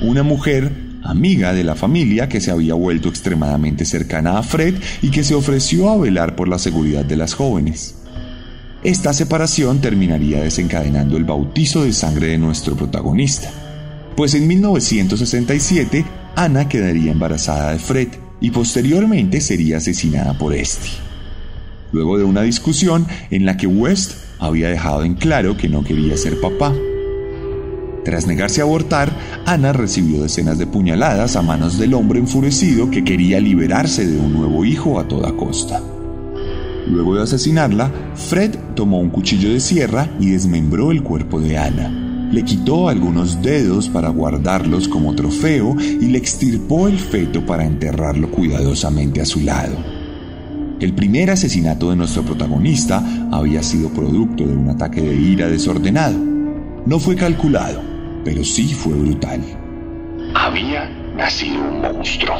una 0.00 0.22
mujer 0.22 0.72
amiga 1.04 1.52
de 1.52 1.64
la 1.64 1.74
familia 1.74 2.28
que 2.28 2.40
se 2.40 2.50
había 2.50 2.74
vuelto 2.74 3.08
extremadamente 3.08 3.84
cercana 3.84 4.38
a 4.38 4.42
Fred 4.42 4.76
y 5.02 5.10
que 5.10 5.24
se 5.24 5.34
ofreció 5.34 5.90
a 5.90 5.96
velar 5.96 6.36
por 6.36 6.48
la 6.48 6.58
seguridad 6.58 7.04
de 7.04 7.16
las 7.16 7.34
jóvenes. 7.34 7.96
Esta 8.82 9.12
separación 9.12 9.80
terminaría 9.80 10.42
desencadenando 10.42 11.16
el 11.16 11.24
bautizo 11.24 11.84
de 11.84 11.92
sangre 11.92 12.28
de 12.28 12.38
nuestro 12.38 12.76
protagonista, 12.76 13.50
pues 14.16 14.34
en 14.34 14.46
1967 14.46 16.04
Ana 16.34 16.68
quedaría 16.68 17.12
embarazada 17.12 17.72
de 17.72 17.78
Fred, 17.78 18.08
y 18.42 18.50
posteriormente 18.50 19.40
sería 19.40 19.78
asesinada 19.78 20.36
por 20.36 20.52
este. 20.52 20.88
Luego 21.92 22.18
de 22.18 22.24
una 22.24 22.42
discusión 22.42 23.06
en 23.30 23.46
la 23.46 23.56
que 23.56 23.66
West 23.66 24.14
había 24.40 24.68
dejado 24.68 25.04
en 25.04 25.14
claro 25.14 25.56
que 25.56 25.68
no 25.68 25.84
quería 25.84 26.16
ser 26.16 26.40
papá. 26.40 26.74
Tras 28.04 28.26
negarse 28.26 28.60
a 28.60 28.64
abortar, 28.64 29.12
Ana 29.46 29.72
recibió 29.72 30.22
decenas 30.22 30.58
de 30.58 30.66
puñaladas 30.66 31.36
a 31.36 31.42
manos 31.42 31.78
del 31.78 31.94
hombre 31.94 32.18
enfurecido 32.18 32.90
que 32.90 33.04
quería 33.04 33.40
liberarse 33.40 34.04
de 34.04 34.18
un 34.18 34.32
nuevo 34.32 34.64
hijo 34.64 34.98
a 34.98 35.06
toda 35.06 35.32
costa. 35.36 35.80
Luego 36.88 37.14
de 37.14 37.22
asesinarla, 37.22 37.92
Fred 38.16 38.56
tomó 38.74 38.98
un 38.98 39.10
cuchillo 39.10 39.52
de 39.52 39.60
sierra 39.60 40.08
y 40.18 40.30
desmembró 40.30 40.90
el 40.90 41.04
cuerpo 41.04 41.40
de 41.40 41.58
Ana 41.58 42.01
le 42.32 42.42
quitó 42.44 42.88
algunos 42.88 43.42
dedos 43.42 43.88
para 43.90 44.08
guardarlos 44.08 44.88
como 44.88 45.14
trofeo 45.14 45.76
y 45.78 46.06
le 46.06 46.18
extirpó 46.18 46.88
el 46.88 46.98
feto 46.98 47.44
para 47.44 47.64
enterrarlo 47.64 48.30
cuidadosamente 48.30 49.20
a 49.20 49.26
su 49.26 49.40
lado. 49.40 49.76
el 50.80 50.94
primer 50.94 51.30
asesinato 51.30 51.90
de 51.90 51.96
nuestro 51.96 52.24
protagonista 52.24 53.00
había 53.30 53.62
sido 53.62 53.90
producto 53.90 54.44
de 54.44 54.56
un 54.56 54.68
ataque 54.68 55.00
de 55.00 55.14
ira 55.14 55.46
desordenado. 55.46 56.18
No 56.86 56.98
fue 56.98 57.14
calculado, 57.14 57.80
pero 58.24 58.42
sí 58.42 58.74
fue 58.74 58.94
brutal. 58.94 59.40
Había 60.34 60.90
nacido 61.16 61.60
un 61.60 61.82
monstruo. 61.82 62.34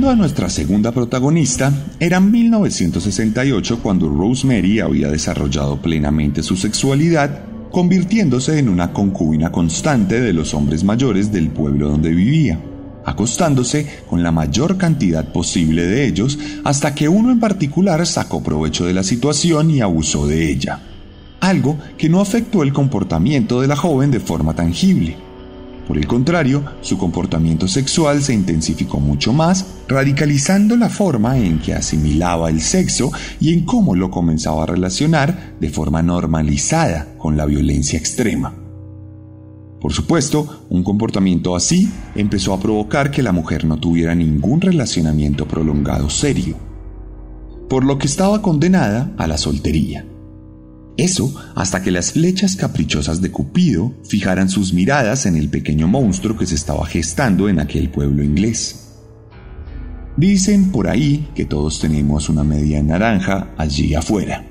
Volviendo 0.00 0.22
a 0.22 0.26
nuestra 0.26 0.48
segunda 0.48 0.92
protagonista, 0.92 1.70
era 2.00 2.20
1968 2.20 3.80
cuando 3.82 4.08
Rosemary 4.08 4.80
había 4.80 5.10
desarrollado 5.10 5.82
plenamente 5.82 6.42
su 6.42 6.56
sexualidad, 6.56 7.42
convirtiéndose 7.70 8.58
en 8.58 8.70
una 8.70 8.94
concubina 8.94 9.52
constante 9.52 10.18
de 10.22 10.32
los 10.32 10.54
hombres 10.54 10.84
mayores 10.84 11.30
del 11.30 11.50
pueblo 11.50 11.90
donde 11.90 12.12
vivía, 12.12 12.58
acostándose 13.04 14.00
con 14.08 14.22
la 14.22 14.32
mayor 14.32 14.78
cantidad 14.78 15.30
posible 15.34 15.84
de 15.84 16.06
ellos 16.06 16.38
hasta 16.64 16.94
que 16.94 17.06
uno 17.06 17.30
en 17.30 17.38
particular 17.38 18.06
sacó 18.06 18.42
provecho 18.42 18.86
de 18.86 18.94
la 18.94 19.02
situación 19.02 19.70
y 19.70 19.82
abusó 19.82 20.26
de 20.26 20.50
ella, 20.50 20.80
algo 21.40 21.76
que 21.98 22.08
no 22.08 22.22
afectó 22.22 22.62
el 22.62 22.72
comportamiento 22.72 23.60
de 23.60 23.68
la 23.68 23.76
joven 23.76 24.10
de 24.10 24.20
forma 24.20 24.54
tangible 24.54 25.29
por 25.90 25.98
el 25.98 26.06
contrario, 26.06 26.62
su 26.82 26.96
comportamiento 26.96 27.66
sexual 27.66 28.22
se 28.22 28.32
intensificó 28.32 29.00
mucho 29.00 29.32
más, 29.32 29.66
radicalizando 29.88 30.76
la 30.76 30.88
forma 30.88 31.36
en 31.36 31.58
que 31.58 31.74
asimilaba 31.74 32.48
el 32.48 32.60
sexo 32.60 33.10
y 33.40 33.52
en 33.52 33.64
cómo 33.64 33.96
lo 33.96 34.08
comenzaba 34.08 34.62
a 34.62 34.66
relacionar 34.66 35.56
de 35.58 35.68
forma 35.68 36.00
normalizada 36.00 37.08
con 37.18 37.36
la 37.36 37.44
violencia 37.44 37.98
extrema. 37.98 38.54
Por 39.80 39.92
supuesto, 39.92 40.64
un 40.70 40.84
comportamiento 40.84 41.56
así 41.56 41.90
empezó 42.14 42.54
a 42.54 42.60
provocar 42.60 43.10
que 43.10 43.24
la 43.24 43.32
mujer 43.32 43.64
no 43.64 43.76
tuviera 43.76 44.14
ningún 44.14 44.60
relacionamiento 44.60 45.48
prolongado 45.48 46.08
serio, 46.08 46.54
por 47.68 47.84
lo 47.84 47.98
que 47.98 48.06
estaba 48.06 48.42
condenada 48.42 49.12
a 49.18 49.26
la 49.26 49.36
soltería. 49.36 50.06
Eso 50.96 51.34
hasta 51.54 51.82
que 51.82 51.90
las 51.90 52.12
flechas 52.12 52.56
caprichosas 52.56 53.20
de 53.20 53.30
Cupido 53.30 53.92
fijaran 54.04 54.48
sus 54.48 54.72
miradas 54.72 55.26
en 55.26 55.36
el 55.36 55.48
pequeño 55.48 55.88
monstruo 55.88 56.36
que 56.36 56.46
se 56.46 56.54
estaba 56.54 56.84
gestando 56.86 57.48
en 57.48 57.60
aquel 57.60 57.90
pueblo 57.90 58.22
inglés. 58.22 58.88
Dicen 60.16 60.70
por 60.70 60.88
ahí 60.88 61.28
que 61.34 61.46
todos 61.46 61.80
tenemos 61.80 62.28
una 62.28 62.44
media 62.44 62.82
naranja 62.82 63.54
allí 63.56 63.94
afuera. 63.94 64.46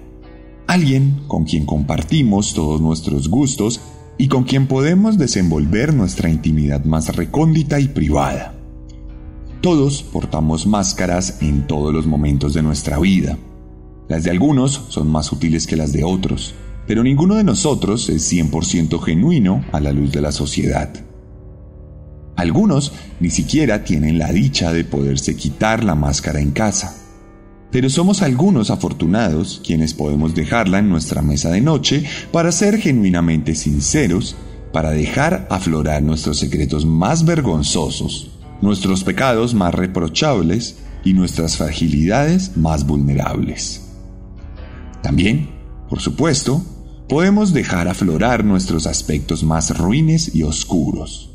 Alguien 0.66 1.22
con 1.28 1.46
quien 1.46 1.66
compartimos 1.66 2.54
todos 2.54 2.82
nuestros 2.82 3.30
gustos 3.30 3.82
y 4.18 4.28
con 4.28 4.44
quien 4.44 4.68
podemos 4.68 5.18
desenvolver 5.18 5.94
nuestra 5.94 6.30
intimidad 6.30 6.84
más 6.86 7.16
recóndita 7.16 7.80
y 7.80 7.88
privada. 7.90 8.56
Todos 9.62 10.04
portamos 10.04 10.66
máscaras 10.66 11.42
en 11.42 11.68
todos 11.68 11.94
los 11.94 12.08
momentos 12.08 12.54
de 12.54 12.64
nuestra 12.64 12.98
vida 12.98 13.38
las 14.10 14.24
de 14.24 14.32
algunos 14.32 14.86
son 14.90 15.08
más 15.08 15.32
útiles 15.32 15.68
que 15.68 15.76
las 15.76 15.94
de 15.94 16.04
otros, 16.04 16.56
pero 16.88 17.04
ninguno 17.04 17.36
de 17.36 17.44
nosotros 17.44 18.10
es 18.10 18.34
100% 18.34 19.00
genuino 19.00 19.64
a 19.72 19.80
la 19.80 19.94
luz 19.94 20.12
de 20.12 20.20
la 20.20 20.32
sociedad. 20.32 20.90
Algunos 22.36 22.92
ni 23.20 23.30
siquiera 23.30 23.84
tienen 23.84 24.18
la 24.18 24.32
dicha 24.32 24.74
de 24.74 24.84
poderse 24.84 25.36
quitar 25.36 25.84
la 25.84 25.94
máscara 25.94 26.40
en 26.40 26.50
casa, 26.50 26.96
pero 27.72 27.88
somos 27.92 28.24
algunos 28.24 28.72
afortunados 28.72 29.62
quienes 29.64 29.94
podemos 29.94 30.34
dejarla 30.34 30.80
en 30.80 30.90
nuestra 30.90 31.22
mesa 31.22 31.52
de 31.52 31.62
noche 31.62 32.04
para 32.32 32.52
ser 32.52 32.80
genuinamente 32.80 33.54
sinceros, 33.54 34.36
para 34.74 34.90
dejar 34.90 35.48
aflorar 35.52 36.02
nuestros 36.02 36.40
secretos 36.40 36.84
más 36.84 37.26
vergonzosos, 37.26 38.32
nuestros 38.60 39.04
pecados 39.04 39.54
más 39.54 39.76
reprochables 39.76 40.78
y 41.06 41.14
nuestras 41.14 41.58
fragilidades 41.58 42.58
más 42.58 42.88
vulnerables. 42.88 43.89
También, 45.02 45.50
por 45.90 46.02
supuesto, 46.02 46.64
podemos 47.08 47.54
dejar 47.54 47.88
aflorar 47.88 48.46
nuestros 48.46 48.86
aspectos 48.86 49.44
más 49.44 49.78
ruines 49.78 50.36
y 50.36 50.44
oscuros. 50.44 51.32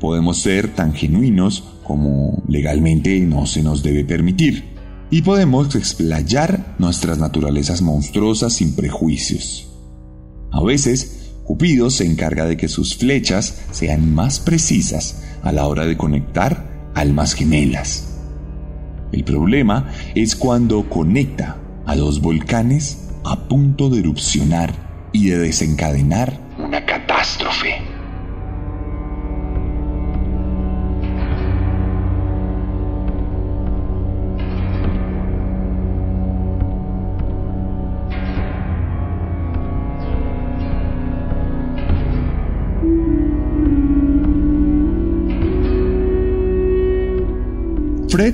Podemos 0.00 0.40
ser 0.40 0.74
tan 0.74 0.94
genuinos 0.94 1.62
como 1.84 2.42
legalmente 2.48 3.20
no 3.20 3.46
se 3.46 3.62
nos 3.62 3.82
debe 3.82 4.04
permitir. 4.04 4.72
Y 5.10 5.22
podemos 5.22 5.74
explayar 5.76 6.74
nuestras 6.78 7.18
naturalezas 7.18 7.82
monstruosas 7.82 8.54
sin 8.54 8.74
prejuicios. 8.74 9.68
A 10.50 10.62
veces, 10.62 11.32
Cupido 11.44 11.90
se 11.90 12.06
encarga 12.06 12.46
de 12.46 12.56
que 12.56 12.68
sus 12.68 12.96
flechas 12.96 13.62
sean 13.72 14.14
más 14.14 14.40
precisas 14.40 15.22
a 15.42 15.52
la 15.52 15.66
hora 15.66 15.86
de 15.86 15.96
conectar 15.96 16.90
almas 16.94 17.34
gemelas. 17.34 18.08
El 19.12 19.24
problema 19.24 19.90
es 20.14 20.34
cuando 20.36 20.88
conecta 20.88 21.58
a 21.86 21.96
dos 21.96 22.20
volcanes 22.20 23.10
a 23.24 23.48
punto 23.48 23.88
de 23.90 24.00
erupcionar 24.00 24.72
y 25.12 25.28
de 25.28 25.38
desencadenar 25.38 26.38
una 26.58 26.84
catástrofe. 26.84 27.81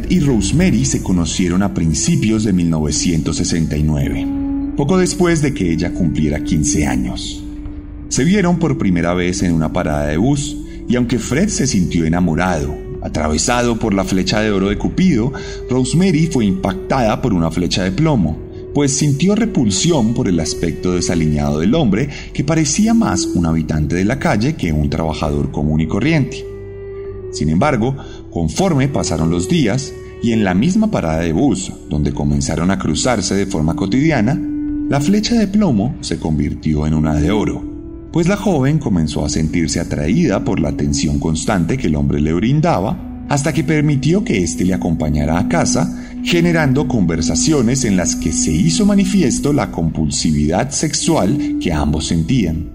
Y 0.09 0.21
Rosemary 0.21 0.85
se 0.85 1.03
conocieron 1.03 1.62
a 1.62 1.75
principios 1.75 2.44
de 2.44 2.53
1969 2.53 4.38
poco 4.79 4.97
después 4.97 5.42
de 5.42 5.53
que 5.53 5.73
ella 5.73 5.92
cumpliera 5.92 6.44
15 6.44 6.87
años. 6.87 7.42
Se 8.11 8.23
vieron 8.23 8.61
por 8.61 8.79
primera 8.79 9.12
vez 9.12 9.42
en 9.42 9.53
una 9.53 9.73
parada 9.73 10.07
de 10.07 10.18
bus 10.18 10.57
y 10.88 10.94
aunque 10.94 11.18
Fred 11.18 11.49
se 11.49 11.66
sintió 11.66 12.05
enamorado, 12.05 12.77
atravesado 13.03 13.77
por 13.81 13.92
la 13.92 14.05
flecha 14.05 14.40
de 14.40 14.53
oro 14.53 14.68
de 14.68 14.79
Cupido, 14.79 15.33
Rosemary 15.68 16.29
fue 16.29 16.44
impactada 16.44 17.21
por 17.21 17.35
una 17.35 17.51
flecha 17.51 17.83
de 17.83 17.90
plomo, 17.90 18.38
pues 18.73 18.97
sintió 18.97 19.35
repulsión 19.35 20.14
por 20.14 20.29
el 20.29 20.38
aspecto 20.38 20.92
desaliñado 20.92 21.59
del 21.59 21.75
hombre 21.75 22.09
que 22.33 22.44
parecía 22.44 22.94
más 22.94 23.25
un 23.27 23.47
habitante 23.47 23.97
de 23.97 24.05
la 24.05 24.21
calle 24.21 24.55
que 24.55 24.73
un 24.73 24.88
trabajador 24.88 25.51
común 25.51 25.81
y 25.81 25.88
corriente. 25.88 26.47
Sin 27.33 27.49
embargo, 27.51 27.97
conforme 28.31 28.87
pasaron 28.87 29.29
los 29.29 29.49
días, 29.49 29.92
y 30.22 30.33
en 30.33 30.44
la 30.44 30.54
misma 30.54 30.90
parada 30.90 31.20
de 31.20 31.33
bus, 31.33 31.72
donde 31.88 32.12
comenzaron 32.12 32.70
a 32.70 32.78
cruzarse 32.78 33.35
de 33.35 33.46
forma 33.46 33.76
cotidiana, 33.76 34.38
la 34.88 35.00
flecha 35.00 35.35
de 35.35 35.46
plomo 35.46 35.96
se 36.00 36.18
convirtió 36.18 36.87
en 36.87 36.94
una 36.94 37.14
de 37.14 37.31
oro, 37.31 37.62
pues 38.12 38.26
la 38.26 38.37
joven 38.37 38.78
comenzó 38.78 39.24
a 39.24 39.28
sentirse 39.28 39.81
atraída 39.81 40.44
por 40.44 40.61
la 40.61 40.70
atención 40.70 41.18
constante 41.18 41.76
que 41.76 41.88
el 41.88 41.96
hombre 41.96 42.20
le 42.20 42.33
brindaba, 42.33 43.26
hasta 43.28 43.52
que 43.52 43.62
permitió 43.62 44.24
que 44.24 44.42
éste 44.42 44.64
le 44.64 44.74
acompañara 44.74 45.38
a 45.38 45.48
casa, 45.48 45.94
generando 46.24 46.88
conversaciones 46.88 47.85
en 47.85 47.96
las 47.96 48.16
que 48.16 48.33
se 48.33 48.52
hizo 48.52 48.87
manifiesto 48.87 49.52
la 49.52 49.70
compulsividad 49.70 50.70
sexual 50.70 51.59
que 51.61 51.72
ambos 51.72 52.07
sentían. 52.07 52.70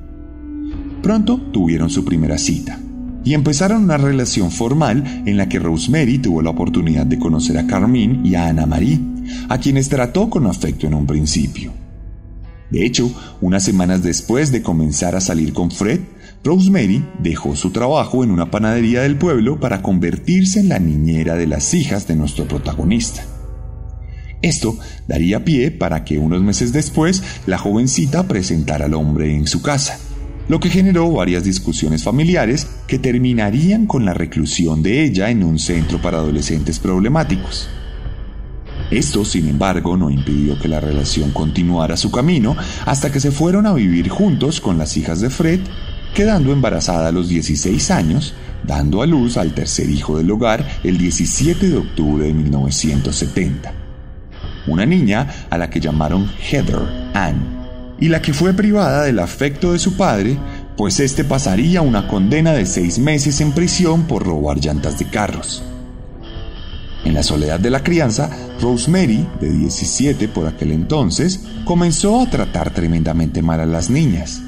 Pronto 1.01 1.41
tuvieron 1.51 1.89
su 1.89 2.05
primera 2.05 2.37
cita 2.37 2.79
y 3.23 3.33
empezaron 3.33 3.83
una 3.83 3.97
relación 3.97 4.51
formal 4.51 5.23
en 5.25 5.37
la 5.37 5.47
que 5.47 5.59
Rosemary 5.59 6.17
tuvo 6.17 6.41
la 6.41 6.49
oportunidad 6.49 7.05
de 7.05 7.19
conocer 7.19 7.57
a 7.57 7.67
Carmine 7.67 8.27
y 8.27 8.35
a 8.35 8.47
Ana 8.47 8.65
Marie, 8.65 8.99
a 9.49 9.57
quienes 9.59 9.89
trató 9.89 10.29
con 10.29 10.47
afecto 10.47 10.87
en 10.87 10.93
un 10.93 11.05
principio. 11.05 11.71
De 12.69 12.85
hecho, 12.85 13.11
unas 13.41 13.63
semanas 13.63 14.01
después 14.01 14.51
de 14.51 14.63
comenzar 14.63 15.15
a 15.15 15.21
salir 15.21 15.53
con 15.53 15.69
Fred, 15.69 15.99
Rosemary 16.43 17.05
dejó 17.19 17.55
su 17.55 17.69
trabajo 17.69 18.23
en 18.23 18.31
una 18.31 18.51
panadería 18.51 19.03
del 19.03 19.17
pueblo 19.17 19.59
para 19.59 19.81
convertirse 19.81 20.59
en 20.59 20.69
la 20.69 20.79
niñera 20.79 21.35
de 21.35 21.47
las 21.47 21.73
hijas 21.73 22.07
de 22.07 22.15
nuestro 22.15 22.47
protagonista. 22.47 23.23
Esto 24.41 24.77
daría 25.07 25.45
pie 25.45 25.71
para 25.71 26.03
que 26.03 26.17
unos 26.17 26.41
meses 26.41 26.73
después 26.73 27.23
la 27.45 27.57
jovencita 27.57 28.27
presentara 28.27 28.85
al 28.85 28.93
hombre 28.93 29.33
en 29.33 29.47
su 29.47 29.61
casa, 29.61 29.97
lo 30.47 30.59
que 30.59 30.69
generó 30.69 31.11
varias 31.11 31.43
discusiones 31.43 32.03
familiares 32.03 32.67
que 32.87 32.99
terminarían 32.99 33.85
con 33.85 34.05
la 34.05 34.13
reclusión 34.13 34.83
de 34.83 35.03
ella 35.03 35.29
en 35.29 35.43
un 35.43 35.59
centro 35.59 36.01
para 36.01 36.17
adolescentes 36.17 36.79
problemáticos. 36.79 37.69
Esto, 38.91 39.25
sin 39.25 39.47
embargo, 39.47 39.97
no 39.97 40.09
impidió 40.09 40.59
que 40.59 40.67
la 40.67 40.79
relación 40.79 41.31
continuara 41.31 41.97
su 41.97 42.11
camino 42.11 42.55
hasta 42.85 43.11
que 43.11 43.19
se 43.19 43.31
fueron 43.31 43.65
a 43.65 43.73
vivir 43.73 44.09
juntos 44.09 44.61
con 44.61 44.77
las 44.77 44.97
hijas 44.97 45.21
de 45.21 45.29
Fred, 45.29 45.61
quedando 46.13 46.51
embarazada 46.51 47.07
a 47.07 47.11
los 47.11 47.27
16 47.27 47.91
años 47.91 48.33
dando 48.65 49.01
a 49.01 49.05
luz 49.05 49.37
al 49.37 49.53
tercer 49.53 49.89
hijo 49.89 50.17
del 50.17 50.31
hogar 50.31 50.65
el 50.83 50.97
17 50.97 51.69
de 51.69 51.77
octubre 51.77 52.25
de 52.25 52.33
1970. 52.33 53.73
Una 54.67 54.85
niña 54.85 55.47
a 55.49 55.57
la 55.57 55.69
que 55.69 55.79
llamaron 55.79 56.29
Heather 56.39 57.11
Ann, 57.13 57.62
y 58.03 58.09
la 58.09 58.21
que 58.21 58.33
fue 58.33 58.53
privada 58.53 59.05
del 59.05 59.19
afecto 59.19 59.71
de 59.71 59.79
su 59.79 59.95
padre, 59.95 60.37
pues 60.75 60.99
este 60.99 61.23
pasaría 61.23 61.81
una 61.81 62.09
condena 62.09 62.51
de 62.51 62.65
seis 62.65 62.99
meses 62.99 63.39
en 63.39 63.53
prisión 63.53 64.07
por 64.07 64.25
robar 64.25 64.59
llantas 64.59 64.99
de 64.99 65.05
carros. 65.05 65.63
En 67.05 67.13
la 67.13 67.23
soledad 67.23 67.61
de 67.61 67.69
la 67.69 67.81
crianza, 67.81 68.29
Rosemary, 68.59 69.25
de 69.39 69.49
17 69.49 70.27
por 70.27 70.47
aquel 70.47 70.73
entonces, 70.73 71.45
comenzó 71.63 72.19
a 72.19 72.29
tratar 72.29 72.71
tremendamente 72.71 73.41
mal 73.41 73.61
a 73.61 73.65
las 73.65 73.89
niñas, 73.89 74.41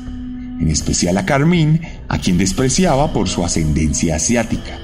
en 0.60 0.68
especial 0.68 1.18
a 1.18 1.26
Carmine, 1.26 2.02
a 2.10 2.18
quien 2.18 2.38
despreciaba 2.38 3.14
por 3.14 3.30
su 3.30 3.46
ascendencia 3.46 4.18
asiática. 4.18 4.78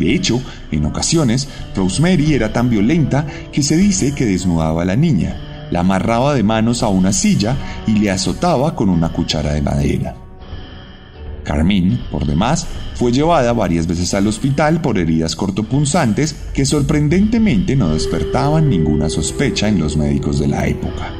De 0.00 0.12
hecho, 0.12 0.42
en 0.72 0.84
ocasiones, 0.84 1.46
Rosemary 1.76 2.34
era 2.34 2.52
tan 2.52 2.68
violenta 2.70 3.24
que 3.52 3.62
se 3.62 3.76
dice 3.76 4.16
que 4.16 4.26
desnudaba 4.26 4.82
a 4.82 4.84
la 4.84 4.96
niña, 4.96 5.51
la 5.72 5.80
amarraba 5.80 6.34
de 6.34 6.42
manos 6.42 6.82
a 6.82 6.88
una 6.88 7.12
silla 7.12 7.56
y 7.86 7.92
le 7.92 8.10
azotaba 8.10 8.76
con 8.76 8.90
una 8.90 9.08
cuchara 9.08 9.54
de 9.54 9.62
madera. 9.62 10.14
Carmine, 11.44 11.98
por 12.10 12.26
demás, 12.26 12.66
fue 12.94 13.10
llevada 13.10 13.52
varias 13.54 13.86
veces 13.86 14.12
al 14.12 14.26
hospital 14.26 14.82
por 14.82 14.98
heridas 14.98 15.34
cortopunzantes 15.34 16.36
que 16.52 16.66
sorprendentemente 16.66 17.74
no 17.74 17.88
despertaban 17.88 18.68
ninguna 18.68 19.08
sospecha 19.08 19.66
en 19.66 19.80
los 19.80 19.96
médicos 19.96 20.38
de 20.38 20.48
la 20.48 20.66
época. 20.66 21.10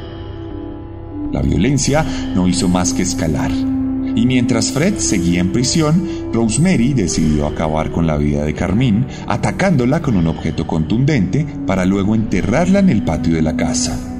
La 1.31 1.41
violencia 1.41 2.05
no 2.35 2.47
hizo 2.47 2.69
más 2.69 2.93
que 2.93 3.01
escalar, 3.01 3.51
y 3.51 4.27
mientras 4.27 4.71
Fred 4.71 4.99
seguía 4.99 5.41
en 5.41 5.51
prisión, 5.51 6.07
Rosemary 6.31 6.93
decidió 6.93 7.47
acabar 7.47 7.89
con 7.91 8.05
la 8.05 8.17
vida 8.17 8.45
de 8.45 8.53
Carmine 8.53 9.07
atacándola 9.27 10.03
con 10.03 10.15
un 10.15 10.27
objeto 10.27 10.67
contundente 10.67 11.43
para 11.65 11.85
luego 11.85 12.13
enterrarla 12.13 12.79
en 12.79 12.89
el 12.89 13.03
patio 13.03 13.33
de 13.33 13.41
la 13.41 13.57
casa. 13.57 14.12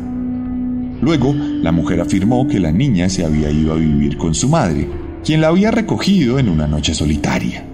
Luego, 1.04 1.36
la 1.36 1.74
mujer 1.74 2.00
afirmó 2.00 2.48
que 2.48 2.62
la 2.62 2.72
niña 2.72 3.10
se 3.10 3.26
había 3.26 3.52
ido 3.52 3.74
a 3.74 3.76
vivir 3.76 4.18
con 4.18 4.34
su 4.34 4.48
madre, 4.48 4.88
quien 5.22 5.42
la 5.42 5.50
había 5.50 5.70
recogido 5.70 6.39
en 6.39 6.48
una 6.48 6.66
noche 6.66 6.94
solitaria. 6.94 7.66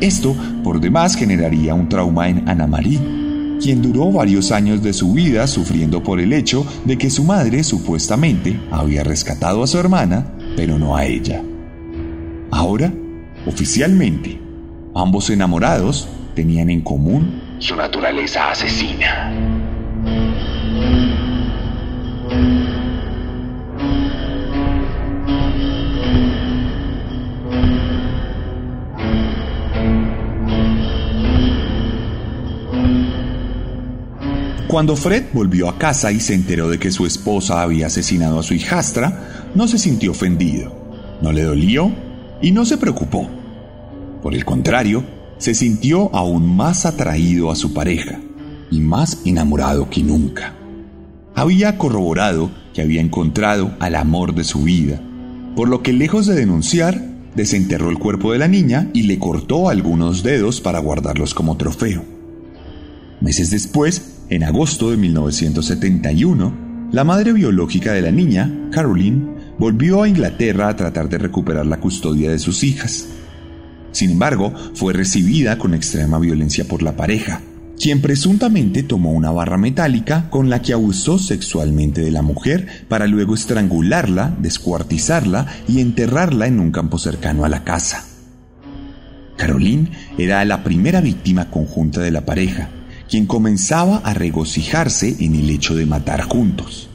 Esto, 0.00 0.36
por 0.62 0.78
demás, 0.78 1.16
generaría 1.16 1.74
un 1.74 1.88
trauma 1.88 2.28
en 2.28 2.48
Ana 2.48 2.68
Marie, 2.68 3.00
quien 3.60 3.82
duró 3.82 4.12
varios 4.12 4.52
años 4.52 4.80
de 4.80 4.92
su 4.92 5.12
vida 5.12 5.44
sufriendo 5.48 6.04
por 6.04 6.20
el 6.20 6.32
hecho 6.32 6.64
de 6.84 6.96
que 6.96 7.10
su 7.10 7.24
madre 7.24 7.64
supuestamente 7.64 8.60
había 8.70 9.02
rescatado 9.02 9.64
a 9.64 9.66
su 9.66 9.78
hermana, 9.78 10.26
pero 10.54 10.78
no 10.78 10.94
a 10.94 11.04
ella. 11.04 11.42
Ahora, 12.52 12.92
oficialmente, 13.44 14.38
ambos 14.94 15.30
enamorados 15.30 16.06
tenían 16.36 16.70
en 16.70 16.82
común 16.82 17.42
su 17.58 17.74
naturaleza 17.74 18.50
asesina. 18.50 19.55
Cuando 34.76 34.94
Fred 34.94 35.24
volvió 35.32 35.70
a 35.70 35.78
casa 35.78 36.12
y 36.12 36.20
se 36.20 36.34
enteró 36.34 36.68
de 36.68 36.78
que 36.78 36.90
su 36.92 37.06
esposa 37.06 37.62
había 37.62 37.86
asesinado 37.86 38.38
a 38.38 38.42
su 38.42 38.52
hijastra, 38.52 39.48
no 39.54 39.68
se 39.68 39.78
sintió 39.78 40.10
ofendido, 40.10 40.70
no 41.22 41.32
le 41.32 41.44
dolió 41.44 41.90
y 42.42 42.50
no 42.50 42.66
se 42.66 42.76
preocupó. 42.76 43.26
Por 44.22 44.34
el 44.34 44.44
contrario, 44.44 45.02
se 45.38 45.54
sintió 45.54 46.14
aún 46.14 46.54
más 46.54 46.84
atraído 46.84 47.50
a 47.50 47.56
su 47.56 47.72
pareja 47.72 48.20
y 48.70 48.80
más 48.80 49.22
enamorado 49.24 49.88
que 49.88 50.02
nunca. 50.02 50.54
Había 51.34 51.78
corroborado 51.78 52.50
que 52.74 52.82
había 52.82 53.00
encontrado 53.00 53.74
al 53.80 53.94
amor 53.94 54.34
de 54.34 54.44
su 54.44 54.62
vida, 54.62 55.00
por 55.56 55.70
lo 55.70 55.82
que 55.82 55.94
lejos 55.94 56.26
de 56.26 56.34
denunciar, 56.34 57.02
desenterró 57.34 57.88
el 57.88 57.98
cuerpo 57.98 58.32
de 58.32 58.40
la 58.40 58.46
niña 58.46 58.90
y 58.92 59.04
le 59.04 59.18
cortó 59.18 59.70
algunos 59.70 60.22
dedos 60.22 60.60
para 60.60 60.80
guardarlos 60.80 61.32
como 61.32 61.56
trofeo. 61.56 62.04
Meses 63.22 63.50
después, 63.50 64.15
en 64.28 64.44
agosto 64.44 64.90
de 64.90 64.96
1971, 64.96 66.88
la 66.92 67.04
madre 67.04 67.32
biológica 67.32 67.92
de 67.92 68.02
la 68.02 68.10
niña, 68.10 68.50
Caroline, 68.72 69.36
volvió 69.58 70.02
a 70.02 70.08
Inglaterra 70.08 70.68
a 70.68 70.76
tratar 70.76 71.08
de 71.08 71.18
recuperar 71.18 71.66
la 71.66 71.78
custodia 71.78 72.30
de 72.30 72.38
sus 72.38 72.64
hijas. 72.64 73.06
Sin 73.92 74.10
embargo, 74.10 74.52
fue 74.74 74.92
recibida 74.92 75.58
con 75.58 75.74
extrema 75.74 76.18
violencia 76.18 76.66
por 76.66 76.82
la 76.82 76.96
pareja, 76.96 77.40
quien 77.80 78.00
presuntamente 78.00 78.82
tomó 78.82 79.12
una 79.12 79.30
barra 79.30 79.58
metálica 79.58 80.28
con 80.28 80.50
la 80.50 80.60
que 80.60 80.72
abusó 80.72 81.18
sexualmente 81.18 82.00
de 82.00 82.10
la 82.10 82.22
mujer 82.22 82.66
para 82.88 83.06
luego 83.06 83.34
estrangularla, 83.34 84.36
descuartizarla 84.40 85.46
y 85.68 85.80
enterrarla 85.80 86.46
en 86.46 86.58
un 86.58 86.72
campo 86.72 86.98
cercano 86.98 87.44
a 87.44 87.48
la 87.48 87.64
casa. 87.64 88.04
Caroline 89.36 89.90
era 90.18 90.44
la 90.44 90.64
primera 90.64 91.00
víctima 91.00 91.50
conjunta 91.50 92.00
de 92.00 92.10
la 92.10 92.24
pareja, 92.24 92.70
quien 93.08 93.26
comenzaba 93.26 93.98
a 93.98 94.14
regocijarse 94.14 95.16
en 95.20 95.34
el 95.34 95.50
hecho 95.50 95.74
de 95.74 95.86
matar 95.86 96.22
juntos. 96.22 96.88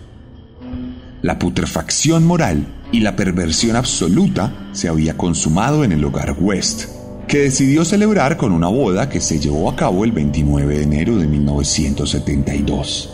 La 1.21 1.38
putrefacción 1.39 2.26
moral 2.26 2.65
y 2.91 3.02
la 3.02 3.15
perversión 3.15 3.76
absoluta 3.76 4.69
se 4.71 4.88
había 4.88 5.17
consumado 5.17 5.84
en 5.84 5.91
el 5.91 6.04
hogar 6.04 6.36
West, 6.39 6.86
que 7.28 7.39
decidió 7.39 7.86
celebrar 7.86 8.38
con 8.38 8.52
una 8.52 8.67
boda 8.67 9.08
que 9.08 9.21
se 9.21 9.39
llevó 9.39 9.69
a 9.69 9.76
cabo 9.76 10.04
el 10.04 10.12
29 10.12 10.78
de 10.78 10.84
enero 10.84 11.17
de 11.17 11.28
1972. 11.28 13.10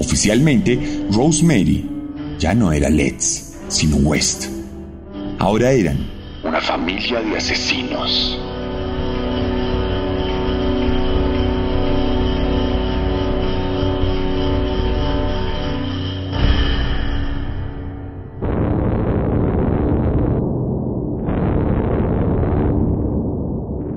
Oficialmente, 0.00 1.06
Rosemary 1.12 1.88
ya 2.38 2.54
no 2.54 2.72
era 2.72 2.88
Letts, 2.88 3.58
sino 3.68 3.96
West. 3.96 4.46
Ahora 5.38 5.70
eran 5.70 6.22
una 6.44 6.60
familia 6.60 7.20
de 7.20 7.36
asesinos. 7.36 8.38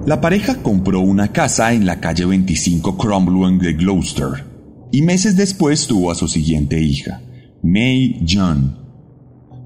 La 0.06 0.22
pareja 0.22 0.62
compró 0.62 1.00
una 1.00 1.32
casa 1.32 1.74
en 1.74 1.88
la 1.88 2.00
calle 2.00 2.28
25 2.28 2.96
Cromwell 2.96 3.58
de 3.58 3.74
Gloucester 3.74 4.46
y 4.92 5.02
meses 5.02 5.36
después 5.36 5.88
tuvo 5.88 6.12
a 6.12 6.16
su 6.16 6.28
siguiente 6.28 6.80
hija, 6.80 7.24
May 7.64 8.24
John. 8.30 8.78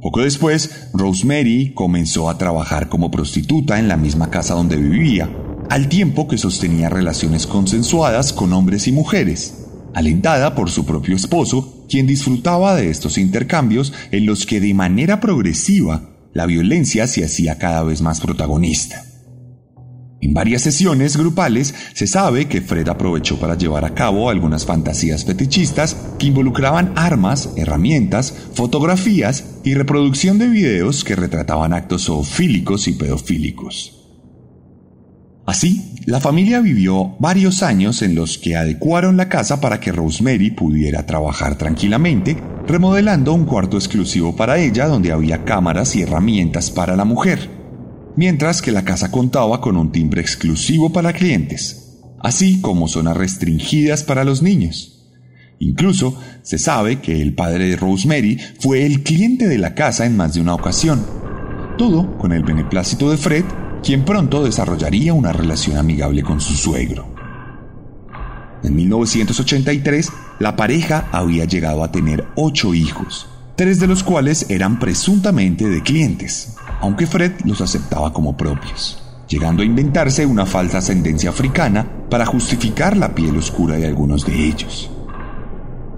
Poco 0.02 0.22
después, 0.22 0.88
Rosemary 0.94 1.74
comenzó 1.74 2.30
a 2.30 2.38
trabajar 2.38 2.88
como 2.88 3.12
prostituta 3.12 3.80
en 3.80 3.90
la 3.90 3.98
misma 3.98 4.30
casa 4.30 4.54
donde 4.54 4.78
vivía, 4.78 5.30
al 5.70 5.90
tiempo 5.90 6.30
que 6.30 6.38
sostenía 6.38 6.88
relaciones 6.88 7.46
consensuadas 7.46 8.32
con 8.32 8.54
hombres 8.54 8.88
y 8.88 8.94
mujeres, 8.94 9.66
alentada 9.94 10.56
por 10.56 10.70
su 10.70 10.86
propio 10.86 11.18
esposo, 11.18 11.86
quien 11.90 12.08
disfrutaba 12.08 12.76
de 12.76 12.90
estos 12.90 13.18
intercambios 13.18 13.92
en 14.12 14.26
los 14.26 14.46
que 14.46 14.62
de 14.62 14.74
manera 14.74 15.20
progresiva 15.20 16.12
la 16.34 16.46
violencia 16.46 17.08
se 17.08 17.26
hacía 17.26 17.58
cada 17.58 17.84
vez 17.84 18.02
más 18.02 18.22
protagonista. 18.22 19.09
En 20.22 20.34
varias 20.34 20.64
sesiones 20.64 21.16
grupales 21.16 21.74
se 21.94 22.06
sabe 22.06 22.48
que 22.48 22.62
Fred 22.62 22.90
aprovechó 22.90 23.40
para 23.40 23.58
llevar 23.58 23.86
a 23.86 23.94
cabo 23.94 24.30
algunas 24.30 24.66
fantasías 24.66 25.24
fetichistas 25.24 25.96
que 26.18 26.28
involucraban 26.28 26.92
armas, 26.98 27.54
herramientas, 27.56 28.34
fotografías 28.54 29.46
y 29.64 29.76
reproducción 29.76 30.38
de 30.38 30.50
videos 30.50 31.06
que 31.06 31.16
retrataban 31.16 31.72
actos 31.74 32.06
zoofílicos 32.06 32.90
y 32.90 32.94
pedofílicos. 32.94 33.96
Así, 35.46 35.96
la 36.06 36.20
familia 36.20 36.60
vivió 36.60 37.16
varios 37.20 37.64
años 37.64 38.02
en 38.02 38.14
los 38.14 38.38
que 38.38 38.58
adecuaron 38.58 39.16
la 39.16 39.30
casa 39.30 39.62
para 39.62 39.80
que 39.80 39.92
Rosemary 39.92 40.52
pudiera 40.52 41.06
trabajar 41.06 41.58
tranquilamente, 41.58 42.38
remodelando 42.68 43.34
un 43.34 43.46
cuarto 43.46 43.78
exclusivo 43.78 44.36
para 44.36 44.60
ella 44.60 44.88
donde 44.88 45.12
había 45.12 45.46
cámaras 45.46 45.96
y 45.96 46.02
herramientas 46.02 46.70
para 46.70 46.96
la 46.96 47.06
mujer 47.06 47.59
mientras 48.20 48.62
que 48.62 48.74
la 48.74 48.84
casa 48.84 49.12
contaba 49.12 49.62
con 49.62 49.78
un 49.78 49.94
timbre 49.94 50.20
exclusivo 50.20 50.92
para 50.92 51.14
clientes, 51.14 52.02
así 52.20 52.60
como 52.60 52.90
zonas 52.90 53.16
restringidas 53.16 54.04
para 54.04 54.26
los 54.26 54.42
niños. 54.42 55.08
Incluso 55.58 56.20
se 56.42 56.58
sabe 56.58 57.00
que 57.00 57.22
el 57.22 57.34
padre 57.34 57.70
de 57.70 57.78
Rosemary 57.78 58.38
fue 58.60 58.86
el 58.86 59.04
cliente 59.04 59.48
de 59.48 59.58
la 59.58 59.74
casa 59.74 60.06
en 60.06 60.18
más 60.18 60.34
de 60.34 60.42
una 60.42 60.54
ocasión, 60.54 61.06
todo 61.78 62.18
con 62.18 62.34
el 62.34 62.44
beneplácito 62.44 63.10
de 63.10 63.16
Fred, 63.16 63.46
quien 63.84 64.04
pronto 64.04 64.44
desarrollaría 64.44 65.14
una 65.14 65.32
relación 65.32 65.78
amigable 65.78 66.22
con 66.22 66.42
su 66.42 66.56
suegro. 66.56 67.16
En 68.66 68.76
1983, 68.76 70.12
la 70.40 70.58
pareja 70.58 71.08
había 71.14 71.46
llegado 71.46 71.86
a 71.86 71.92
tener 71.94 72.26
ocho 72.36 72.74
hijos, 72.74 73.28
tres 73.56 73.80
de 73.80 73.88
los 73.88 74.04
cuales 74.04 74.46
eran 74.50 74.78
presuntamente 74.78 75.70
de 75.70 75.82
clientes 75.82 76.58
aunque 76.82 77.08
Fred 77.08 77.42
los 77.46 77.62
aceptaba 77.62 78.14
como 78.14 78.36
propios. 78.38 79.04
llegando 79.30 79.62
a 79.62 79.66
inventarse 79.66 80.26
una 80.26 80.48
falsa 80.48 80.80
ascendencia 80.80 81.30
africana 81.30 81.86
para 82.10 82.26
justificar 82.26 82.98
la 82.98 83.14
piel 83.14 83.38
oscura 83.38 83.76
de 83.76 83.86
algunos 83.86 84.26
de 84.26 84.34
ellos. 84.48 84.90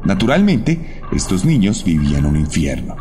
Naturalmente, 0.04 1.02
estos 1.14 1.46
niños 1.46 1.84
vivían 1.86 2.26
un 2.26 2.36
infierno. 2.36 2.98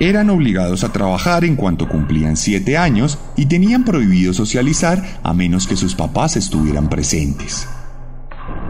Eran 0.00 0.30
obligados 0.30 0.82
a 0.82 0.92
trabajar 0.92 1.44
en 1.44 1.56
cuanto 1.56 1.88
cumplían 1.88 2.36
siete 2.36 2.76
años 2.76 3.18
y 3.36 3.46
tenían 3.46 3.84
prohibido 3.84 4.32
socializar 4.32 5.20
a 5.22 5.34
menos 5.34 5.66
que 5.66 5.76
sus 5.76 5.94
papás 5.94 6.36
estuvieran 6.36 6.88
presentes. 6.88 7.68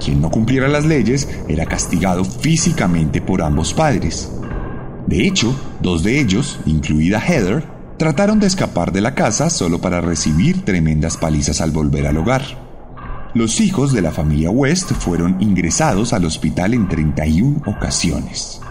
Quien 0.04 0.20
no 0.20 0.30
cumpliera 0.30 0.66
las 0.66 0.84
leyes 0.84 1.28
era 1.48 1.66
castigado 1.66 2.24
físicamente 2.24 3.22
por 3.22 3.42
ambos 3.42 3.72
padres. 3.72 4.30
De 5.06 5.26
hecho, 5.26 5.54
dos 5.80 6.02
de 6.02 6.20
ellos, 6.20 6.58
incluida 6.66 7.20
Heather, 7.20 7.79
trataron 8.00 8.40
de 8.40 8.46
escapar 8.46 8.92
de 8.92 9.02
la 9.02 9.14
casa 9.14 9.50
solo 9.50 9.78
para 9.78 10.00
recibir 10.00 10.64
tremendas 10.64 11.18
palizas 11.18 11.60
al 11.60 11.70
volver 11.70 12.06
al 12.06 12.16
hogar. 12.16 12.40
Los 13.34 13.60
hijos 13.60 13.92
de 13.92 14.00
la 14.00 14.10
familia 14.10 14.48
West 14.50 14.92
fueron 14.92 15.36
ingresados 15.38 16.14
al 16.14 16.24
hospital 16.24 16.72
en 16.72 16.88
31 16.88 17.60
ocasiones. 17.66 18.62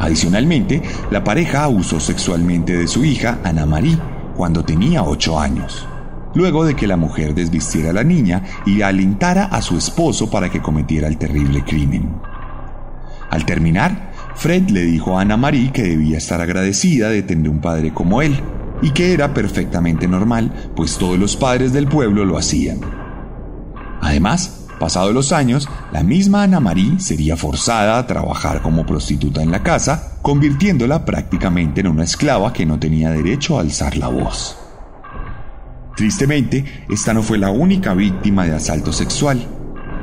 Adicionalmente, 0.00 0.82
la 1.12 1.22
pareja 1.22 1.62
abusó 1.62 2.00
sexualmente 2.00 2.76
de 2.76 2.88
su 2.88 3.04
hija, 3.04 3.38
Ana 3.44 3.64
Marie, 3.64 3.96
cuando 4.36 4.64
tenía 4.64 5.04
8 5.04 5.38
años, 5.38 5.86
luego 6.34 6.64
de 6.64 6.74
que 6.74 6.88
la 6.88 6.96
mujer 6.96 7.36
desvistiera 7.36 7.90
a 7.90 7.92
la 7.92 8.02
niña 8.02 8.42
y 8.66 8.82
alentara 8.82 9.44
a 9.44 9.62
su 9.62 9.78
esposo 9.78 10.28
para 10.30 10.50
que 10.50 10.60
cometiera 10.60 11.06
el 11.06 11.16
terrible 11.16 11.62
crimen. 11.62 12.20
Al 13.30 13.46
terminar, 13.46 14.11
Fred 14.34 14.70
le 14.70 14.82
dijo 14.82 15.18
a 15.18 15.22
Ana 15.22 15.36
Marie 15.36 15.72
que 15.72 15.82
debía 15.82 16.18
estar 16.18 16.40
agradecida 16.40 17.10
de 17.10 17.22
tener 17.22 17.48
un 17.48 17.60
padre 17.60 17.92
como 17.92 18.22
él, 18.22 18.40
y 18.80 18.90
que 18.90 19.12
era 19.12 19.32
perfectamente 19.32 20.08
normal, 20.08 20.52
pues 20.74 20.98
todos 20.98 21.18
los 21.18 21.36
padres 21.36 21.72
del 21.72 21.86
pueblo 21.86 22.24
lo 22.24 22.36
hacían. 22.36 22.80
Además, 24.00 24.66
pasados 24.80 25.14
los 25.14 25.30
años, 25.30 25.68
la 25.92 26.02
misma 26.02 26.42
Ana 26.42 26.58
Marie 26.58 26.98
sería 26.98 27.36
forzada 27.36 27.98
a 27.98 28.06
trabajar 28.06 28.62
como 28.62 28.84
prostituta 28.84 29.42
en 29.42 29.52
la 29.52 29.62
casa, 29.62 30.18
convirtiéndola 30.22 31.04
prácticamente 31.04 31.80
en 31.80 31.88
una 31.88 32.04
esclava 32.04 32.52
que 32.52 32.66
no 32.66 32.80
tenía 32.80 33.10
derecho 33.10 33.56
a 33.56 33.60
alzar 33.60 33.96
la 33.96 34.08
voz. 34.08 34.58
Tristemente, 35.96 36.64
esta 36.88 37.14
no 37.14 37.22
fue 37.22 37.38
la 37.38 37.50
única 37.50 37.94
víctima 37.94 38.44
de 38.44 38.56
asalto 38.56 38.92
sexual 38.92 39.46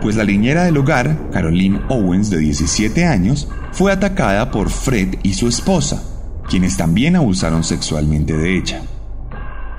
pues 0.01 0.15
la 0.15 0.23
niñera 0.23 0.63
del 0.63 0.77
hogar, 0.77 1.29
Caroline 1.31 1.81
Owens, 1.89 2.29
de 2.29 2.37
17 2.37 3.05
años, 3.05 3.47
fue 3.71 3.91
atacada 3.91 4.51
por 4.51 4.69
Fred 4.69 5.15
y 5.23 5.33
su 5.33 5.47
esposa, 5.47 6.03
quienes 6.49 6.77
también 6.77 7.15
abusaron 7.15 7.63
sexualmente 7.63 8.35
de 8.35 8.57
ella. 8.57 8.81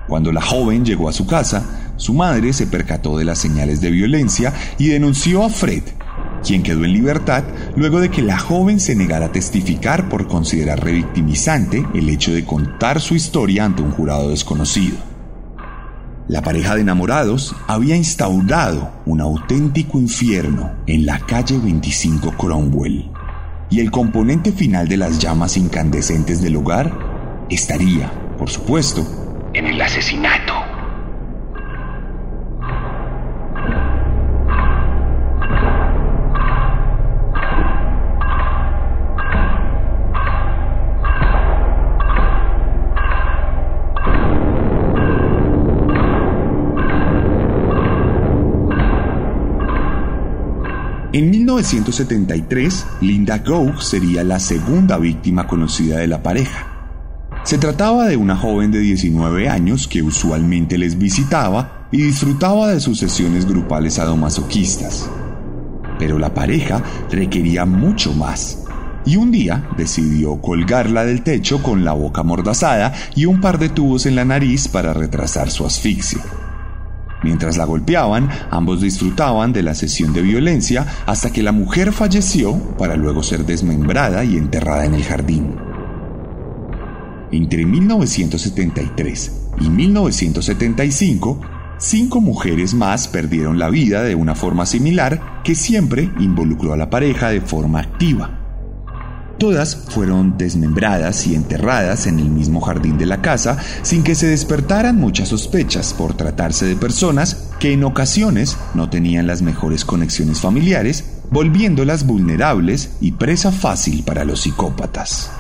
Cuando 0.07 0.33
la 0.33 0.43
joven 0.43 0.85
llegó 0.85 1.09
a 1.09 1.13
su 1.13 1.27
casa, 1.27 1.93
su 1.97 2.15
madre 2.15 2.53
se 2.53 2.67
percató 2.67 3.17
de 3.17 3.25
las 3.25 3.39
señales 3.39 3.81
de 3.81 3.91
violencia 3.91 4.53
y 4.79 4.89
denunció 4.89 5.45
a 5.45 5.51
Fred, 5.51 5.83
quien 6.45 6.63
quedó 6.63 6.85
en 6.85 6.93
libertad 6.93 7.45
luego 7.77 8.01
de 8.01 8.11
que 8.11 8.23
la 8.23 8.39
joven 8.39 8.81
se 8.81 8.97
negara 8.97 9.27
a 9.27 9.33
testificar 9.33 10.09
por 10.09 10.27
considerar 10.27 10.83
revictimizante 10.83 11.85
el 11.95 12.09
hecho 12.09 12.33
de 12.33 12.45
contar 12.45 13.01
su 13.01 13.15
historia 13.15 13.65
ante 13.65 13.83
un 13.83 13.91
jurado 13.91 14.31
desconocido. 14.31 15.10
La 16.31 16.43
pareja 16.43 16.77
de 16.77 16.83
enamorados 16.83 17.57
había 17.67 17.97
instaurado 17.97 18.93
un 19.05 19.21
auténtico 19.21 19.99
infierno 19.99 20.77
en 20.87 21.05
la 21.05 21.19
calle 21.19 21.59
25 21.59 22.37
Cromwell, 22.39 23.11
y 23.69 23.81
el 23.81 23.91
componente 23.91 24.53
final 24.53 24.87
de 24.87 24.97
las 24.97 25.19
llamas 25.19 25.57
incandescentes 25.57 26.41
del 26.41 26.55
hogar 26.55 26.97
estaría, 27.51 28.13
por 28.39 28.49
supuesto, 28.49 29.05
en 29.55 29.67
el 29.67 29.83
asesinato. 29.83 30.60
En 51.13 51.29
1973, 51.29 52.87
Linda 53.01 53.39
Gough 53.39 53.83
sería 53.83 54.23
la 54.23 54.39
segunda 54.39 54.97
víctima 54.97 55.49
conocida 55.49 55.99
de 55.99 56.07
la 56.07 56.23
pareja. 56.23 56.69
Se 57.43 57.59
trataba 57.59 58.07
de 58.07 58.17
una 58.17 58.37
joven 58.37 58.71
de 58.71 58.79
19 58.79 59.49
años 59.49 59.89
que 59.89 60.03
usualmente 60.03 60.79
les 60.79 60.97
visitaba 60.97 61.89
y 61.91 62.03
disfrutaba 62.03 62.69
de 62.69 62.79
sus 62.79 63.01
sesiones 63.01 63.45
grupales 63.45 63.95
sadomasoquistas. 63.95 65.11
Pero 65.99 66.17
la 66.17 66.33
pareja 66.33 66.81
requería 67.11 67.67
mucho 67.67 68.13
más 68.13 68.63
y 69.05 69.17
un 69.17 69.33
día 69.33 69.69
decidió 69.77 70.41
colgarla 70.41 71.05
del 71.05 71.23
techo 71.23 71.61
con 71.61 71.85
la 71.85 71.93
boca 71.93 72.23
mordazada 72.23 72.95
y 73.17 73.25
un 73.25 73.41
par 73.41 73.59
de 73.59 73.69
tubos 73.69 74.07
en 74.07 74.15
la 74.15 74.25
nariz 74.25 74.69
para 74.69 74.93
retrasar 74.93 75.51
su 75.51 75.67
asfixia. 75.67 76.21
Mientras 77.23 77.57
la 77.57 77.65
golpeaban, 77.65 78.29
ambos 78.51 78.81
disfrutaban 78.81 79.53
de 79.53 79.63
la 79.63 79.75
sesión 79.75 80.13
de 80.13 80.23
violencia 80.23 80.87
hasta 81.07 81.31
que 81.31 81.43
la 81.43 81.53
mujer 81.53 81.93
falleció 81.93 82.59
para 82.79 82.97
luego 82.97 83.23
ser 83.23 83.45
desmembrada 83.45 84.25
y 84.25 84.37
enterrada 84.37 84.87
en 84.87 84.95
el 84.95 85.05
jardín. 85.05 85.57
Entre 87.31 87.65
1973 87.67 89.33
y 89.61 89.69
1975, 89.69 91.41
cinco 91.79 92.21
mujeres 92.21 92.75
más 92.75 93.07
perdieron 93.07 93.59
la 93.59 93.69
vida 93.69 94.03
de 94.03 94.15
una 94.15 94.35
forma 94.35 94.67
similar 94.67 95.43
que 95.45 95.55
siempre 95.55 96.11
involucró 96.19 96.73
a 96.73 96.77
la 96.77 96.91
pareja 96.91 97.29
de 97.29 97.41
forma 97.41 97.81
activa. 97.81 98.40
Todas 99.41 99.75
fueron 99.75 100.37
desmembradas 100.37 101.27
y 101.27 101.35
enterradas 101.35 102.07
en 102.07 102.19
el 102.19 102.29
mismo 102.29 102.61
jardín 102.61 102.99
de 102.99 103.07
la 103.07 103.23
casa 103.23 103.57
sin 103.81 104.03
que 104.03 104.15
se 104.15 104.27
despertaran 104.27 104.97
muchas 104.97 105.31
sospechas 105.31 105.95
por 105.95 106.13
tratarse 106.13 106.67
de 106.67 106.77
personas 106.77 107.49
que 107.59 107.73
en 107.73 107.83
ocasiones 107.85 108.59
no 108.75 108.91
tenían 108.91 109.27
las 109.27 109.41
mejores 109.41 109.87
conexiones 109.87 110.43
familiares, 110.43 111.05
volviéndolas 111.31 112.05
vulnerables 112.05 112.91
y 113.01 113.13
presa 113.13 113.51
fácil 113.51 114.03
para 114.03 114.27
los 114.27 114.43
psicópatas. 114.43 115.31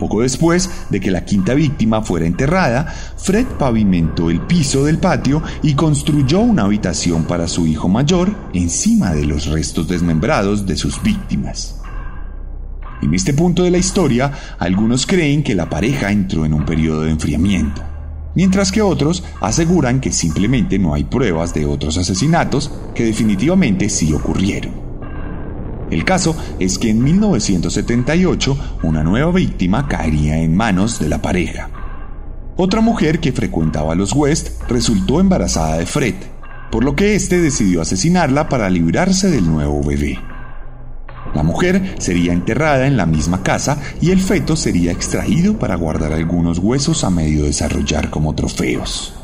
Poco 0.00 0.22
después 0.22 0.68
de 0.88 0.98
que 0.98 1.12
la 1.12 1.24
quinta 1.24 1.54
víctima 1.54 2.02
fuera 2.02 2.26
enterrada, 2.26 2.92
Fred 3.16 3.46
pavimentó 3.56 4.30
el 4.30 4.40
piso 4.40 4.84
del 4.84 4.98
patio 4.98 5.44
y 5.62 5.74
construyó 5.74 6.40
una 6.40 6.64
habitación 6.64 7.22
para 7.22 7.46
su 7.46 7.68
hijo 7.68 7.88
mayor 7.88 8.34
encima 8.52 9.12
de 9.14 9.26
los 9.26 9.46
restos 9.46 9.86
desmembrados 9.86 10.66
de 10.66 10.76
sus 10.76 11.00
víctimas. 11.04 11.79
En 13.02 13.14
este 13.14 13.32
punto 13.32 13.62
de 13.62 13.70
la 13.70 13.78
historia, 13.78 14.32
algunos 14.58 15.06
creen 15.06 15.42
que 15.42 15.54
la 15.54 15.70
pareja 15.70 16.12
entró 16.12 16.44
en 16.44 16.52
un 16.52 16.66
periodo 16.66 17.02
de 17.02 17.10
enfriamiento, 17.10 17.82
mientras 18.34 18.70
que 18.70 18.82
otros 18.82 19.24
aseguran 19.40 20.00
que 20.00 20.12
simplemente 20.12 20.78
no 20.78 20.94
hay 20.94 21.04
pruebas 21.04 21.54
de 21.54 21.64
otros 21.64 21.96
asesinatos 21.96 22.70
que 22.94 23.04
definitivamente 23.04 23.88
sí 23.88 24.12
ocurrieron. 24.12 24.90
El 25.90 26.04
caso 26.04 26.36
es 26.58 26.78
que 26.78 26.90
en 26.90 27.02
1978 27.02 28.56
una 28.84 29.02
nueva 29.02 29.32
víctima 29.32 29.88
caería 29.88 30.38
en 30.38 30.54
manos 30.54 31.00
de 31.00 31.08
la 31.08 31.20
pareja. 31.20 31.70
Otra 32.56 32.80
mujer 32.80 33.20
que 33.20 33.32
frecuentaba 33.32 33.94
los 33.94 34.12
West 34.12 34.62
resultó 34.68 35.18
embarazada 35.18 35.78
de 35.78 35.86
Fred, 35.86 36.14
por 36.70 36.84
lo 36.84 36.94
que 36.94 37.14
éste 37.14 37.40
decidió 37.40 37.80
asesinarla 37.80 38.48
para 38.48 38.70
librarse 38.70 39.30
del 39.30 39.46
nuevo 39.46 39.82
bebé. 39.82 40.18
La 41.34 41.42
mujer 41.42 41.94
sería 41.98 42.32
enterrada 42.32 42.86
en 42.86 42.96
la 42.96 43.06
misma 43.06 43.42
casa 43.42 43.80
y 44.00 44.10
el 44.10 44.20
feto 44.20 44.56
sería 44.56 44.92
extraído 44.92 45.58
para 45.58 45.76
guardar 45.76 46.12
algunos 46.12 46.58
huesos 46.58 47.04
a 47.04 47.10
medio 47.10 47.44
desarrollar 47.44 48.10
como 48.10 48.34
trofeos. 48.34 49.14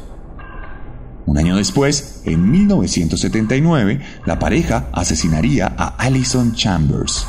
Un 1.26 1.38
año 1.38 1.56
después, 1.56 2.22
en 2.24 2.48
1979, 2.50 4.00
la 4.24 4.38
pareja 4.38 4.88
asesinaría 4.92 5.74
a 5.76 5.88
Alison 5.96 6.54
Chambers, 6.54 7.26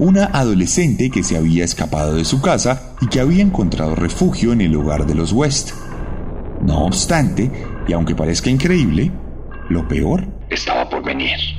una 0.00 0.24
adolescente 0.24 1.08
que 1.08 1.22
se 1.22 1.36
había 1.36 1.64
escapado 1.64 2.16
de 2.16 2.24
su 2.24 2.40
casa 2.40 2.94
y 3.00 3.06
que 3.06 3.20
había 3.20 3.42
encontrado 3.42 3.94
refugio 3.94 4.52
en 4.52 4.60
el 4.60 4.74
hogar 4.74 5.06
de 5.06 5.14
los 5.14 5.32
West. 5.32 5.70
No 6.60 6.84
obstante, 6.84 7.50
y 7.86 7.92
aunque 7.92 8.16
parezca 8.16 8.50
increíble, 8.50 9.12
lo 9.68 9.86
peor 9.86 10.26
estaba 10.50 10.88
por 10.88 11.04
venir. 11.04 11.57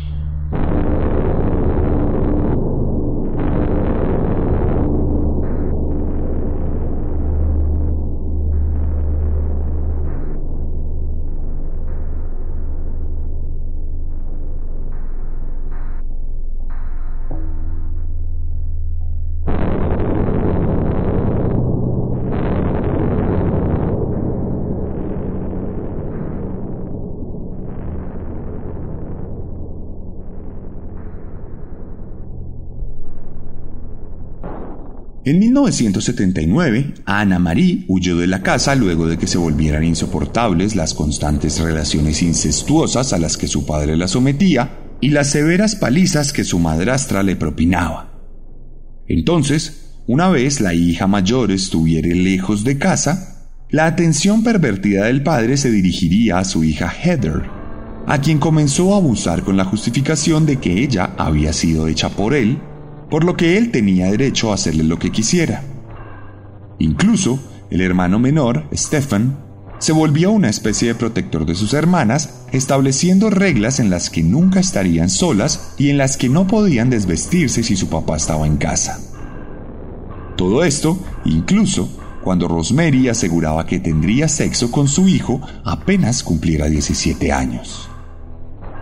En 35.25 35.37
1979, 35.37 36.93
Ana 37.05 37.39
Marie 37.39 37.83
huyó 37.89 38.15
de 38.15 38.27
la 38.27 38.41
casa 38.41 38.73
luego 38.75 39.05
de 39.05 39.17
que 39.17 39.27
se 39.27 39.37
volvieran 39.37 39.83
insoportables 39.83 40.77
las 40.77 40.93
constantes 40.93 41.59
relaciones 41.59 42.21
incestuosas 42.21 43.11
a 43.11 43.17
las 43.17 43.35
que 43.35 43.49
su 43.49 43.65
padre 43.65 43.97
la 43.97 44.07
sometía 44.07 44.77
y 45.01 45.09
las 45.09 45.29
severas 45.29 45.75
palizas 45.75 46.31
que 46.31 46.45
su 46.45 46.57
madrastra 46.57 47.21
le 47.21 47.35
propinaba. 47.35 48.13
Entonces, 49.07 50.01
una 50.07 50.29
vez 50.29 50.61
la 50.61 50.73
hija 50.73 51.05
mayor 51.05 51.51
estuviera 51.51 52.07
lejos 52.07 52.63
de 52.63 52.77
casa, 52.77 53.51
la 53.69 53.87
atención 53.87 54.41
pervertida 54.41 55.05
del 55.05 55.21
padre 55.21 55.57
se 55.57 55.69
dirigiría 55.69 56.39
a 56.39 56.45
su 56.45 56.63
hija 56.63 56.89
Heather, 56.89 57.43
a 58.07 58.21
quien 58.21 58.39
comenzó 58.39 58.93
a 58.93 58.97
abusar 58.97 59.43
con 59.43 59.57
la 59.57 59.65
justificación 59.65 60.45
de 60.45 60.57
que 60.57 60.81
ella 60.81 61.13
había 61.17 61.51
sido 61.51 61.89
hecha 61.89 62.09
por 62.09 62.33
él 62.33 62.57
por 63.09 63.23
lo 63.23 63.35
que 63.35 63.57
él 63.57 63.71
tenía 63.71 64.11
derecho 64.11 64.51
a 64.51 64.55
hacerle 64.55 64.83
lo 64.83 64.99
que 64.99 65.11
quisiera. 65.11 65.63
Incluso 66.77 67.39
el 67.69 67.81
hermano 67.81 68.19
menor, 68.19 68.65
Stefan, 68.73 69.37
se 69.79 69.93
volvió 69.93 70.31
una 70.31 70.49
especie 70.49 70.89
de 70.89 70.95
protector 70.95 71.45
de 71.45 71.55
sus 71.55 71.73
hermanas, 71.73 72.41
estableciendo 72.51 73.29
reglas 73.29 73.79
en 73.79 73.89
las 73.89 74.09
que 74.09 74.23
nunca 74.23 74.59
estarían 74.59 75.09
solas 75.09 75.73
y 75.77 75.89
en 75.89 75.97
las 75.97 76.17
que 76.17 76.27
no 76.29 76.47
podían 76.47 76.89
desvestirse 76.89 77.63
si 77.63 77.75
su 77.75 77.87
papá 77.87 78.17
estaba 78.17 78.45
en 78.45 78.57
casa. 78.57 78.99
Todo 80.35 80.63
esto, 80.63 80.99
incluso 81.25 81.89
cuando 82.23 82.47
Rosemary 82.47 83.07
aseguraba 83.07 83.65
que 83.65 83.79
tendría 83.79 84.27
sexo 84.27 84.71
con 84.71 84.87
su 84.87 85.07
hijo 85.07 85.41
apenas 85.63 86.23
cumpliera 86.23 86.67
17 86.67 87.31
años. 87.31 87.89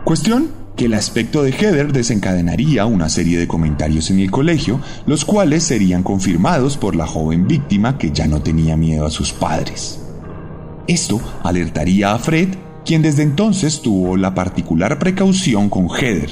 Cuestión 0.03 0.49
que 0.77 0.85
el 0.85 0.93
aspecto 0.93 1.41
de 1.41 1.51
Heather 1.51 1.91
desencadenaría 1.91 2.85
una 2.85 3.09
serie 3.09 3.39
de 3.39 3.47
comentarios 3.47 4.11
en 4.11 4.19
el 4.19 4.29
colegio, 4.29 4.79
los 5.07 5.25
cuales 5.25 5.63
serían 5.63 6.03
confirmados 6.03 6.77
por 6.77 6.95
la 6.95 7.07
joven 7.07 7.47
víctima 7.47 7.97
que 7.97 8.11
ya 8.11 8.27
no 8.27 8.41
tenía 8.41 8.77
miedo 8.77 9.05
a 9.05 9.09
sus 9.09 9.33
padres. 9.33 9.99
Esto 10.87 11.19
alertaría 11.43 12.13
a 12.13 12.19
Fred, 12.19 12.49
quien 12.85 13.01
desde 13.01 13.23
entonces 13.23 13.81
tuvo 13.81 14.15
la 14.17 14.35
particular 14.35 14.99
precaución 14.99 15.67
con 15.67 15.89
Heather, 15.89 16.29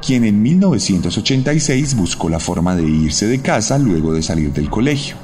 quien 0.00 0.24
en 0.24 0.40
1986 0.40 1.96
buscó 1.96 2.28
la 2.28 2.38
forma 2.38 2.76
de 2.76 2.84
irse 2.88 3.26
de 3.26 3.40
casa 3.42 3.78
luego 3.78 4.14
de 4.14 4.22
salir 4.22 4.52
del 4.52 4.70
colegio. 4.70 5.16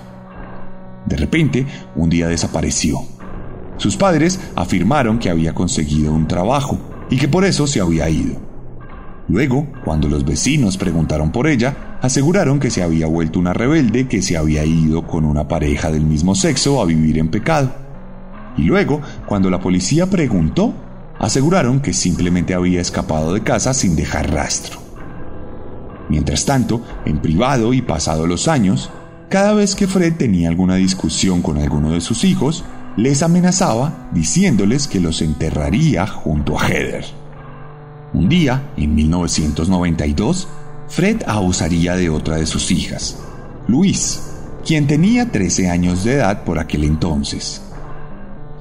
De 1.07 1.17
repente, 1.17 1.65
un 1.95 2.11
día 2.11 2.27
desapareció. 2.27 3.03
Sus 3.77 3.97
padres 3.97 4.41
afirmaron 4.57 5.21
que 5.21 5.31
había 5.31 5.55
conseguido 5.55 6.13
un 6.13 6.27
trabajo 6.27 7.07
y 7.09 7.17
que 7.17 7.29
por 7.29 7.45
eso 7.45 7.69
se 7.69 7.81
había 7.81 8.11
ido. 8.11 8.48
Luego, 9.29 9.67
cuando 9.85 10.09
los 10.09 10.25
vecinos 10.25 10.79
preguntaron 10.79 11.33
por 11.33 11.47
ella, 11.47 11.99
aseguraron 12.01 12.59
que 12.59 12.71
se 12.71 12.83
había 12.83 13.07
vuelto 13.07 13.39
una 13.39 13.53
rebelde 13.53 14.09
que 14.09 14.23
se 14.23 14.39
había 14.39 14.65
ido 14.65 15.07
con 15.07 15.27
una 15.27 15.49
pareja 15.49 15.91
del 15.91 16.05
mismo 16.05 16.35
sexo 16.35 16.81
a 16.81 16.87
vivir 16.87 17.19
en 17.19 17.29
pecado. 17.29 17.71
Y 18.57 18.63
luego, 18.63 19.03
cuando 19.27 19.51
la 19.51 19.61
policía 19.61 20.07
preguntó, 20.07 20.73
aseguraron 21.19 21.81
que 21.81 21.93
simplemente 21.93 22.55
había 22.55 22.81
escapado 22.81 23.35
de 23.35 23.43
casa 23.43 23.75
sin 23.75 23.97
dejar 23.97 24.33
rastro. 24.33 24.81
Mientras 26.09 26.47
tanto, 26.47 26.83
en 27.05 27.19
privado 27.19 27.75
y 27.75 27.83
pasado 27.83 28.27
los 28.27 28.49
años, 28.49 28.91
cada 29.29 29.53
vez 29.53 29.75
que 29.75 29.87
Fred 29.87 30.15
tenía 30.15 30.49
alguna 30.49 30.77
discusión 30.77 31.43
con 31.43 31.59
alguno 31.59 31.91
de 31.91 32.01
sus 32.01 32.25
hijos, 32.25 32.65
les 32.97 33.23
amenazaba 33.23 34.09
diciéndoles 34.13 34.89
que 34.89 35.01
los 35.01 35.21
enterraría 35.21 36.07
junto 36.07 36.59
a 36.59 36.67
Heather. 36.67 37.28
Un 38.15 38.27
día, 38.27 38.73
en 38.79 38.95
1992, 38.95 40.49
Fred 40.89 41.23
abusaría 41.27 41.95
de 41.95 42.09
otra 42.09 42.37
de 42.37 42.47
sus 42.47 42.71
hijas, 42.71 43.19
Luis, 43.67 44.23
quien 44.65 44.87
tenía 44.87 45.31
13 45.31 45.69
años 45.69 46.05
de 46.05 46.15
edad 46.15 46.45
por 46.45 46.59
aquel 46.59 46.85
entonces. 46.85 47.61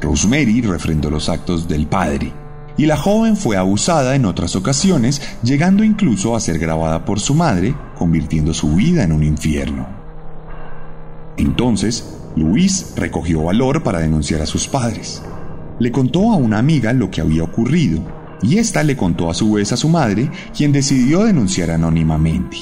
Rosemary 0.02 0.62
refrendó 0.62 1.10
los 1.10 1.30
actos 1.30 1.66
del 1.70 1.88
padre, 1.88 2.34
y 2.76 2.88
la 2.88 2.98
joven 2.98 3.38
fue 3.38 3.56
abusada 3.56 4.16
en 4.16 4.26
otras 4.26 4.58
ocasiones, 4.58 5.22
llegando 5.44 5.86
incluso 5.86 6.36
a 6.36 6.42
ser 6.42 6.60
grabada 6.60 7.06
por 7.06 7.22
su 7.22 7.34
madre, 7.34 7.74
convirtiendo 7.98 8.54
su 8.54 8.76
vida 8.76 9.04
en 9.04 9.14
un 9.14 9.24
infierno. 9.24 9.88
Entonces, 11.38 12.18
Luis 12.36 12.94
recogió 12.98 13.44
valor 13.44 13.82
para 13.82 14.00
denunciar 14.00 14.42
a 14.42 14.46
sus 14.46 14.68
padres. 14.68 15.24
Le 15.80 15.92
contó 15.92 16.34
a 16.34 16.36
una 16.36 16.60
amiga 16.60 16.92
lo 16.92 17.10
que 17.10 17.22
había 17.22 17.44
ocurrido 17.44 18.17
y 18.42 18.58
ésta 18.58 18.84
le 18.84 18.96
contó 18.96 19.30
a 19.30 19.34
su 19.34 19.54
vez 19.54 19.72
a 19.72 19.78
su 19.78 19.90
madre, 19.90 20.30
quien 20.56 20.72
decidió 20.72 21.24
denunciar 21.24 21.72
anónimamente. 21.72 22.58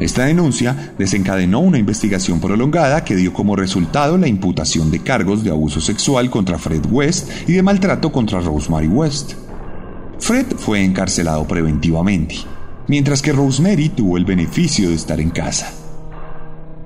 Esta 0.00 0.24
denuncia 0.24 0.94
desencadenó 0.98 1.60
una 1.60 1.78
investigación 1.78 2.40
prolongada 2.40 3.04
que 3.04 3.14
dio 3.14 3.32
como 3.32 3.54
resultado 3.54 4.18
la 4.18 4.26
imputación 4.26 4.90
de 4.90 5.00
cargos 5.00 5.44
de 5.44 5.50
abuso 5.50 5.80
sexual 5.80 6.30
contra 6.30 6.58
Fred 6.58 6.84
West 6.90 7.30
y 7.46 7.52
de 7.52 7.62
maltrato 7.62 8.10
contra 8.10 8.40
Rosemary 8.40 8.88
West. 8.88 9.34
Fred 10.18 10.46
fue 10.56 10.82
encarcelado 10.82 11.46
preventivamente, 11.46 12.36
mientras 12.88 13.22
que 13.22 13.32
Rosemary 13.32 13.90
tuvo 13.90 14.16
el 14.16 14.24
beneficio 14.24 14.88
de 14.88 14.96
estar 14.96 15.20
en 15.20 15.30
casa. 15.30 15.72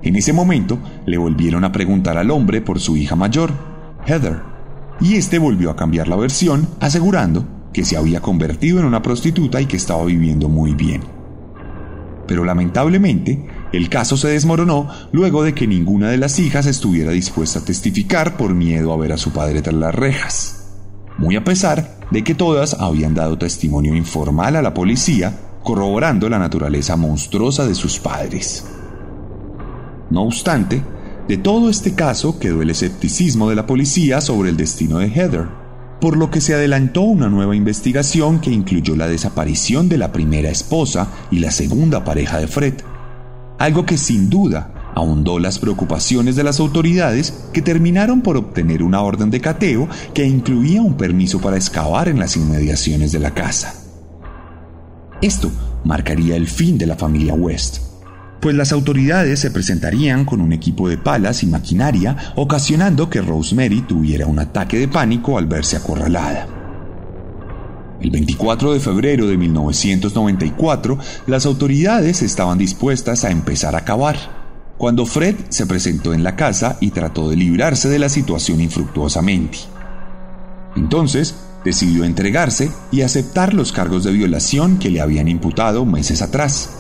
En 0.03 0.15
ese 0.15 0.35
momento 0.35 0.79
le 1.07 1.17
volvieron 1.17 1.65
a 1.65 1.73
preguntar 1.73 2.19
al 2.19 2.31
hombre 2.31 2.61
por 2.61 2.79
su 2.79 2.97
hija 2.97 3.17
mayor, 3.17 3.53
Heather, 4.07 4.43
y 5.01 5.15
este 5.15 5.39
volvió 5.39 5.71
a 5.71 5.77
cambiar 5.77 6.09
la 6.09 6.17
versión, 6.17 6.69
asegurando 6.79 7.58
que 7.73 7.85
se 7.85 7.97
había 7.97 8.21
convertido 8.21 8.81
en 8.81 8.87
una 8.87 9.03
prostituta 9.03 9.61
y 9.61 9.67
que 9.67 9.77
estaba 9.77 10.05
viviendo 10.05 10.49
muy 10.49 10.75
bien. 10.75 11.03
Pero 12.27 12.45
lamentablemente, 12.45 13.47
el 13.73 13.89
caso 13.89 14.17
se 14.17 14.29
desmoronó 14.29 14.89
luego 15.13 15.43
de 15.43 15.55
que 15.55 15.67
ninguna 15.67 16.11
de 16.11 16.19
las 16.19 16.39
hijas 16.39 16.67
estuviera 16.67 17.13
dispuesta 17.13 17.61
a 17.61 17.65
testificar 17.65 18.37
por 18.37 18.55
miedo 18.55 18.93
a 18.93 18.97
ver 18.97 19.13
a 19.13 19.19
su 19.19 19.33
padre 19.33 19.63
tras 19.63 19.75
las 19.75 19.95
rejas. 19.95 20.55
Muy 21.17 21.37
a 21.37 21.45
pesar 21.45 21.99
de 22.11 22.23
que 22.25 22.35
todas 22.35 22.75
habían 22.75 23.15
dado 23.15 23.39
testimonio 23.39 23.95
informal 23.95 24.57
a 24.57 24.63
la 24.63 24.75
policía, 24.75 25.39
corroborando 25.63 26.29
la 26.29 26.39
naturaleza 26.39 26.97
monstruosa 26.97 27.67
de 27.67 27.75
sus 27.75 27.99
padres. 27.99 28.67
No 30.11 30.23
obstante, 30.23 30.83
de 31.29 31.37
todo 31.37 31.69
este 31.69 31.95
caso 31.95 32.39
quedó 32.39 32.63
el 32.63 32.71
escepticismo 32.71 33.51
de 33.51 33.57
la 33.57 33.67
policía 33.67 34.21
sobre 34.21 34.51
el 34.51 34.57
destino 34.57 34.99
de 34.99 35.09
Heather, 35.09 35.49
por 36.01 36.17
lo 36.17 36.31
que 36.31 36.41
se 36.41 36.55
adelantó 36.55 37.03
una 37.03 37.29
nueva 37.29 37.57
investigación 37.57 38.41
que 38.41 38.51
incluyó 38.51 38.97
la 38.97 39.09
desaparición 39.09 39.89
de 39.89 39.99
la 39.99 40.13
primera 40.13 40.51
esposa 40.51 41.09
y 41.31 41.41
la 41.41 41.51
segunda 41.51 42.05
pareja 42.05 42.39
de 42.39 42.47
Fred, 42.47 42.75
algo 43.59 43.85
que 43.85 43.99
sin 43.99 44.31
duda 44.31 44.93
ahondó 44.95 45.39
las 45.39 45.59
preocupaciones 45.59 46.37
de 46.37 46.45
las 46.45 46.61
autoridades 46.61 47.33
que 47.53 47.63
terminaron 47.63 48.21
por 48.21 48.37
obtener 48.37 48.83
una 48.83 49.01
orden 49.03 49.31
de 49.31 49.41
cateo 49.41 49.89
que 50.15 50.27
incluía 50.27 50.83
un 50.83 50.97
permiso 50.97 51.41
para 51.41 51.57
excavar 51.57 52.09
en 52.09 52.19
las 52.19 52.37
inmediaciones 52.37 53.13
de 53.13 53.19
la 53.19 53.35
casa. 53.35 53.75
Esto 55.21 55.51
marcaría 55.85 56.37
el 56.37 56.47
fin 56.47 56.79
de 56.79 56.87
la 56.87 56.97
familia 56.97 57.35
West 57.35 57.88
pues 58.41 58.55
las 58.55 58.73
autoridades 58.73 59.41
se 59.41 59.51
presentarían 59.51 60.25
con 60.25 60.41
un 60.41 60.53
equipo 60.53 60.89
de 60.89 60.99
palas 60.99 61.43
y 61.43 61.47
maquinaria, 61.47 62.17
ocasionando 62.37 63.11
que 63.11 63.21
Rosemary 63.21 63.83
tuviera 63.83 64.27
un 64.27 64.39
ataque 64.39 64.79
de 64.79 64.89
pánico 64.89 65.39
al 65.39 65.47
verse 65.47 65.77
acorralada. 65.77 66.47
El 68.01 68.11
24 68.11 68.75
de 68.75 68.81
febrero 68.81 69.27
de 69.27 69.37
1994, 69.37 70.99
las 71.27 71.47
autoridades 71.47 72.23
estaban 72.23 72.57
dispuestas 72.57 73.25
a 73.25 73.31
empezar 73.31 73.75
a 73.75 73.85
cavar, 73.85 74.17
cuando 74.79 75.05
Fred 75.05 75.35
se 75.49 75.67
presentó 75.67 76.15
en 76.15 76.23
la 76.23 76.37
casa 76.37 76.79
y 76.81 76.93
trató 76.93 77.29
de 77.29 77.37
librarse 77.37 77.89
de 77.89 77.99
la 77.99 78.09
situación 78.09 78.61
infructuosamente. 78.61 79.59
Entonces, 80.77 81.35
decidió 81.65 82.05
entregarse 82.05 82.71
y 82.93 83.03
aceptar 83.03 83.53
los 83.53 83.73
cargos 83.73 84.05
de 84.05 84.13
violación 84.13 84.79
que 84.79 84.91
le 84.91 85.01
habían 85.01 85.27
imputado 85.27 85.85
meses 85.85 86.23
atrás 86.23 86.78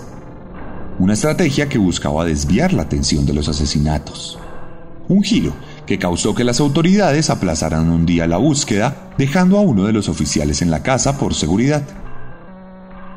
una 0.98 1.12
estrategia 1.12 1.68
que 1.68 1.78
buscaba 1.78 2.24
desviar 2.24 2.72
la 2.72 2.82
atención 2.82 3.24
de 3.24 3.32
los 3.32 3.48
asesinatos. 3.48 4.38
Un 5.08 5.22
giro 5.22 5.52
que 5.86 5.98
causó 5.98 6.34
que 6.34 6.44
las 6.44 6.60
autoridades 6.60 7.30
aplazaran 7.30 7.88
un 7.88 8.04
día 8.04 8.26
la 8.26 8.36
búsqueda, 8.36 9.12
dejando 9.16 9.58
a 9.58 9.62
uno 9.62 9.84
de 9.84 9.92
los 9.92 10.08
oficiales 10.08 10.60
en 10.60 10.70
la 10.70 10.82
casa 10.82 11.16
por 11.16 11.34
seguridad. 11.34 11.82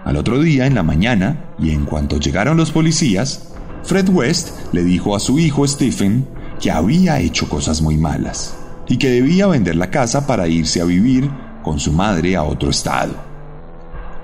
Al 0.05 0.15
otro 0.15 0.39
día, 0.39 0.67
en 0.67 0.75
la 0.75 0.83
mañana, 0.83 1.53
y 1.59 1.71
en 1.71 1.85
cuanto 1.85 2.17
llegaron 2.17 2.55
los 2.55 2.71
policías, 2.71 3.49
Fred 3.83 4.09
West 4.09 4.51
le 4.71 4.83
dijo 4.83 5.15
a 5.15 5.19
su 5.19 5.39
hijo 5.39 5.67
Stephen 5.67 6.27
que 6.59 6.71
había 6.71 7.19
hecho 7.19 7.49
cosas 7.49 7.81
muy 7.81 7.97
malas 7.97 8.55
y 8.87 8.97
que 8.97 9.09
debía 9.09 9.47
vender 9.47 9.75
la 9.75 9.89
casa 9.89 10.27
para 10.27 10.47
irse 10.47 10.81
a 10.81 10.85
vivir 10.85 11.29
con 11.63 11.79
su 11.79 11.91
madre 11.91 12.35
a 12.35 12.43
otro 12.43 12.69
estado. 12.69 13.30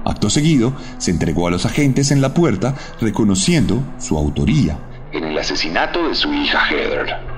Acto 0.08 0.30
seguido, 0.30 0.74
se 0.98 1.12
entregó 1.12 1.48
a 1.48 1.52
los 1.52 1.66
agentes 1.66 2.12
en 2.12 2.22
la 2.22 2.34
puerta 2.34 2.76
reconociendo 3.00 3.84
su 4.00 4.18
autoría 4.18 4.78
en 5.12 5.24
el 5.24 5.38
asesinato 5.38 6.08
de 6.08 6.16
su 6.16 6.34
hija 6.34 6.60
Heather. 6.70 7.38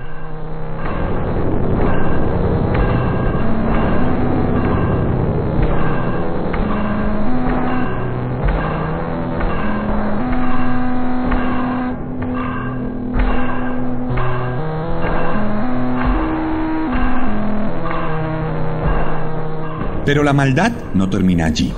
Pero 20.05 20.23
la 20.23 20.33
maldad 20.33 20.71
no 20.95 21.07
termina 21.07 21.45
allí. 21.45 21.71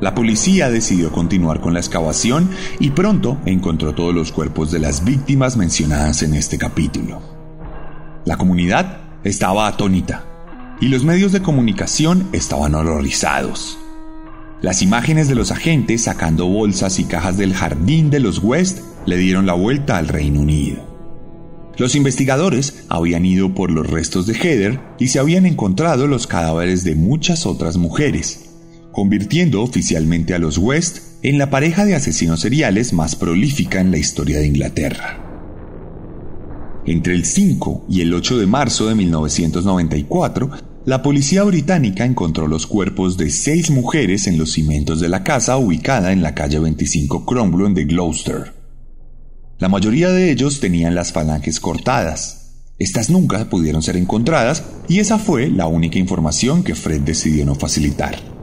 La 0.00 0.14
policía 0.14 0.70
decidió 0.70 1.12
continuar 1.12 1.60
con 1.60 1.74
la 1.74 1.80
excavación 1.80 2.50
y 2.78 2.90
pronto 2.90 3.38
encontró 3.44 3.94
todos 3.94 4.14
los 4.14 4.32
cuerpos 4.32 4.70
de 4.70 4.78
las 4.78 5.04
víctimas 5.04 5.58
mencionadas 5.58 6.22
en 6.22 6.34
este 6.34 6.56
capítulo. 6.56 7.20
La 8.24 8.38
comunidad 8.38 9.02
estaba 9.24 9.66
atónita 9.66 10.24
y 10.80 10.88
los 10.88 11.04
medios 11.04 11.32
de 11.32 11.42
comunicación 11.42 12.28
estaban 12.32 12.74
horrorizados. 12.74 13.78
Las 14.62 14.80
imágenes 14.80 15.28
de 15.28 15.34
los 15.34 15.50
agentes 15.50 16.04
sacando 16.04 16.46
bolsas 16.46 16.98
y 16.98 17.04
cajas 17.04 17.36
del 17.36 17.54
jardín 17.54 18.08
de 18.08 18.20
los 18.20 18.42
West 18.42 18.80
le 19.04 19.18
dieron 19.18 19.44
la 19.44 19.54
vuelta 19.54 19.98
al 19.98 20.08
Reino 20.08 20.40
Unido. 20.40 20.90
Los 21.76 21.94
investigadores 21.94 22.84
habían 22.88 23.24
ido 23.24 23.54
por 23.54 23.70
los 23.70 23.86
restos 23.86 24.26
de 24.26 24.34
Heather 24.34 24.80
y 24.98 25.08
se 25.08 25.18
habían 25.18 25.46
encontrado 25.46 26.06
los 26.06 26.26
cadáveres 26.26 26.84
de 26.84 26.94
muchas 26.94 27.46
otras 27.46 27.78
mujeres, 27.78 28.49
convirtiendo 28.92 29.62
oficialmente 29.62 30.34
a 30.34 30.38
los 30.38 30.58
West 30.58 30.98
en 31.22 31.38
la 31.38 31.50
pareja 31.50 31.84
de 31.84 31.94
asesinos 31.94 32.40
seriales 32.40 32.92
más 32.92 33.16
prolífica 33.16 33.80
en 33.80 33.90
la 33.90 33.98
historia 33.98 34.38
de 34.38 34.46
Inglaterra. 34.46 35.26
Entre 36.86 37.14
el 37.14 37.24
5 37.24 37.86
y 37.88 38.00
el 38.00 38.12
8 38.14 38.38
de 38.38 38.46
marzo 38.46 38.86
de 38.86 38.94
1994, 38.94 40.50
la 40.86 41.02
policía 41.02 41.42
británica 41.42 42.06
encontró 42.06 42.46
los 42.46 42.66
cuerpos 42.66 43.18
de 43.18 43.30
seis 43.30 43.70
mujeres 43.70 44.26
en 44.26 44.38
los 44.38 44.52
cimientos 44.52 44.98
de 44.98 45.10
la 45.10 45.22
casa 45.22 45.58
ubicada 45.58 46.10
en 46.10 46.22
la 46.22 46.34
calle 46.34 46.58
25 46.58 47.26
Cromwell 47.26 47.74
de 47.74 47.84
Gloucester. 47.84 48.54
La 49.58 49.68
mayoría 49.68 50.08
de 50.08 50.30
ellos 50.30 50.58
tenían 50.58 50.94
las 50.94 51.12
falanges 51.12 51.60
cortadas. 51.60 52.64
Estas 52.78 53.10
nunca 53.10 53.50
pudieron 53.50 53.82
ser 53.82 53.98
encontradas 53.98 54.64
y 54.88 55.00
esa 55.00 55.18
fue 55.18 55.50
la 55.50 55.66
única 55.66 55.98
información 55.98 56.64
que 56.64 56.74
Fred 56.74 57.02
decidió 57.02 57.44
no 57.44 57.54
facilitar. 57.54 58.39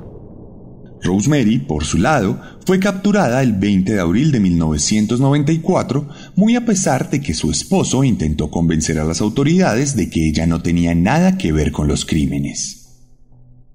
Rosemary, 1.08 1.58
por 1.58 1.86
su 1.86 1.97
lado, 1.97 2.39
fue 2.66 2.80
capturada 2.80 3.41
el 3.41 3.53
20 3.53 3.93
de 3.93 3.99
abril 3.99 4.32
de 4.32 4.39
1994, 4.41 6.08
muy 6.36 6.55
a 6.55 6.66
pesar 6.66 7.10
de 7.10 7.22
que 7.22 7.34
su 7.34 7.49
esposo 7.49 8.03
intentó 8.03 8.51
convencer 8.51 8.99
a 8.99 9.05
las 9.05 9.22
autoridades 9.22 9.95
de 9.95 10.10
que 10.10 10.28
ella 10.28 10.45
no 10.45 10.62
tenía 10.62 10.93
nada 10.93 11.38
que 11.38 11.51
ver 11.51 11.72
con 11.72 11.88
los 11.88 12.05
crímenes. 12.05 12.89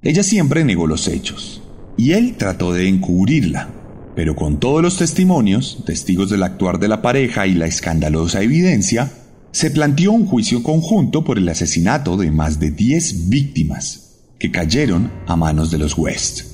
Ella 0.03 0.23
siempre 0.23 0.65
negó 0.65 0.87
los 0.87 1.09
hechos, 1.09 1.63
y 1.97 2.13
él 2.13 2.35
trató 2.37 2.73
de 2.73 2.87
encubrirla, 2.89 3.71
pero 4.15 4.37
con 4.37 4.61
todos 4.61 4.83
los 4.83 4.99
testimonios, 4.99 5.83
testigos 5.87 6.29
del 6.29 6.43
actuar 6.43 6.79
de 6.79 6.89
la 6.89 7.01
pareja 7.01 7.47
y 7.47 7.55
la 7.55 7.67
escandalosa 7.67 8.43
evidencia, 8.43 9.11
se 9.53 9.71
planteó 9.71 10.13
un 10.13 10.27
juicio 10.27 10.63
conjunto 10.63 11.25
por 11.25 11.39
el 11.39 11.49
asesinato 11.49 12.17
de 12.17 12.31
más 12.31 12.59
de 12.59 12.71
10 12.71 13.29
víctimas 13.29 14.19
que 14.39 14.51
cayeron 14.51 15.11
a 15.27 15.37
manos 15.37 15.71
de 15.71 15.79
los 15.79 15.97
West. 15.97 16.52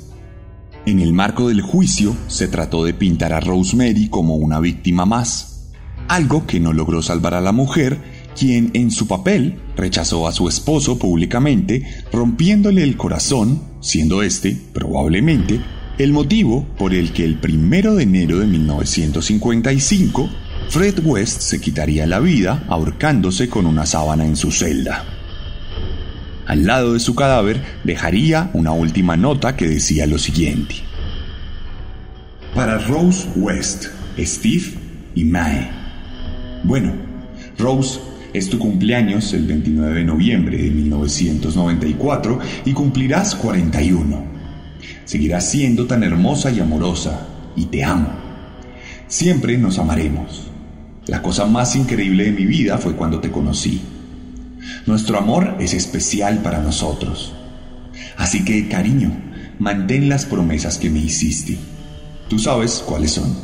En 0.88 1.00
el 1.00 1.12
marco 1.12 1.48
del 1.48 1.60
juicio 1.60 2.16
se 2.28 2.48
trató 2.48 2.82
de 2.82 2.94
pintar 2.94 3.34
a 3.34 3.40
Rosemary 3.40 4.08
como 4.08 4.36
una 4.36 4.58
víctima 4.58 5.04
más, 5.04 5.68
algo 6.08 6.46
que 6.46 6.60
no 6.60 6.72
logró 6.72 7.02
salvar 7.02 7.34
a 7.34 7.42
la 7.42 7.52
mujer, 7.52 7.98
quien 8.34 8.70
en 8.72 8.90
su 8.90 9.06
papel 9.06 9.60
rechazó 9.76 10.26
a 10.26 10.32
su 10.32 10.48
esposo 10.48 10.98
públicamente, 10.98 11.86
rompiéndole 12.10 12.84
el 12.84 12.96
corazón, 12.96 13.60
siendo 13.80 14.22
este, 14.22 14.56
probablemente, 14.72 15.60
el 15.98 16.12
motivo 16.12 16.66
por 16.78 16.94
el 16.94 17.12
que 17.12 17.26
el 17.26 17.38
primero 17.38 17.94
de 17.94 18.04
enero 18.04 18.38
de 18.38 18.46
1955 18.46 20.30
Fred 20.70 21.00
West 21.04 21.42
se 21.42 21.60
quitaría 21.60 22.06
la 22.06 22.18
vida 22.18 22.64
ahorcándose 22.66 23.50
con 23.50 23.66
una 23.66 23.84
sábana 23.84 24.24
en 24.24 24.36
su 24.36 24.50
celda. 24.50 25.17
Al 26.48 26.64
lado 26.64 26.94
de 26.94 27.00
su 27.00 27.14
cadáver 27.14 27.62
dejaría 27.84 28.50
una 28.54 28.72
última 28.72 29.18
nota 29.18 29.54
que 29.54 29.68
decía 29.68 30.06
lo 30.06 30.16
siguiente. 30.16 30.76
Para 32.54 32.78
Rose 32.78 33.28
West, 33.36 33.88
Steve 34.18 34.72
y 35.14 35.24
Mae. 35.24 35.68
Bueno, 36.64 36.92
Rose, 37.58 38.00
es 38.32 38.48
tu 38.48 38.58
cumpleaños 38.58 39.34
el 39.34 39.46
29 39.46 39.96
de 39.96 40.04
noviembre 40.06 40.56
de 40.56 40.70
1994 40.70 42.38
y 42.64 42.72
cumplirás 42.72 43.34
41. 43.34 44.24
Seguirás 45.04 45.50
siendo 45.50 45.86
tan 45.86 46.02
hermosa 46.02 46.50
y 46.50 46.60
amorosa 46.60 47.28
y 47.56 47.66
te 47.66 47.84
amo. 47.84 48.08
Siempre 49.06 49.58
nos 49.58 49.78
amaremos. 49.78 50.50
La 51.08 51.20
cosa 51.20 51.44
más 51.44 51.76
increíble 51.76 52.24
de 52.24 52.32
mi 52.32 52.46
vida 52.46 52.78
fue 52.78 52.96
cuando 52.96 53.20
te 53.20 53.30
conocí. 53.30 53.82
Nuestro 54.86 55.18
amor 55.18 55.56
es 55.60 55.74
especial 55.74 56.38
para 56.42 56.60
nosotros. 56.60 57.32
Así 58.16 58.44
que, 58.44 58.68
cariño, 58.68 59.12
mantén 59.58 60.08
las 60.08 60.24
promesas 60.24 60.78
que 60.78 60.90
me 60.90 61.00
hiciste. 61.00 61.58
Tú 62.28 62.38
sabes 62.38 62.82
cuáles 62.86 63.12
son. 63.12 63.36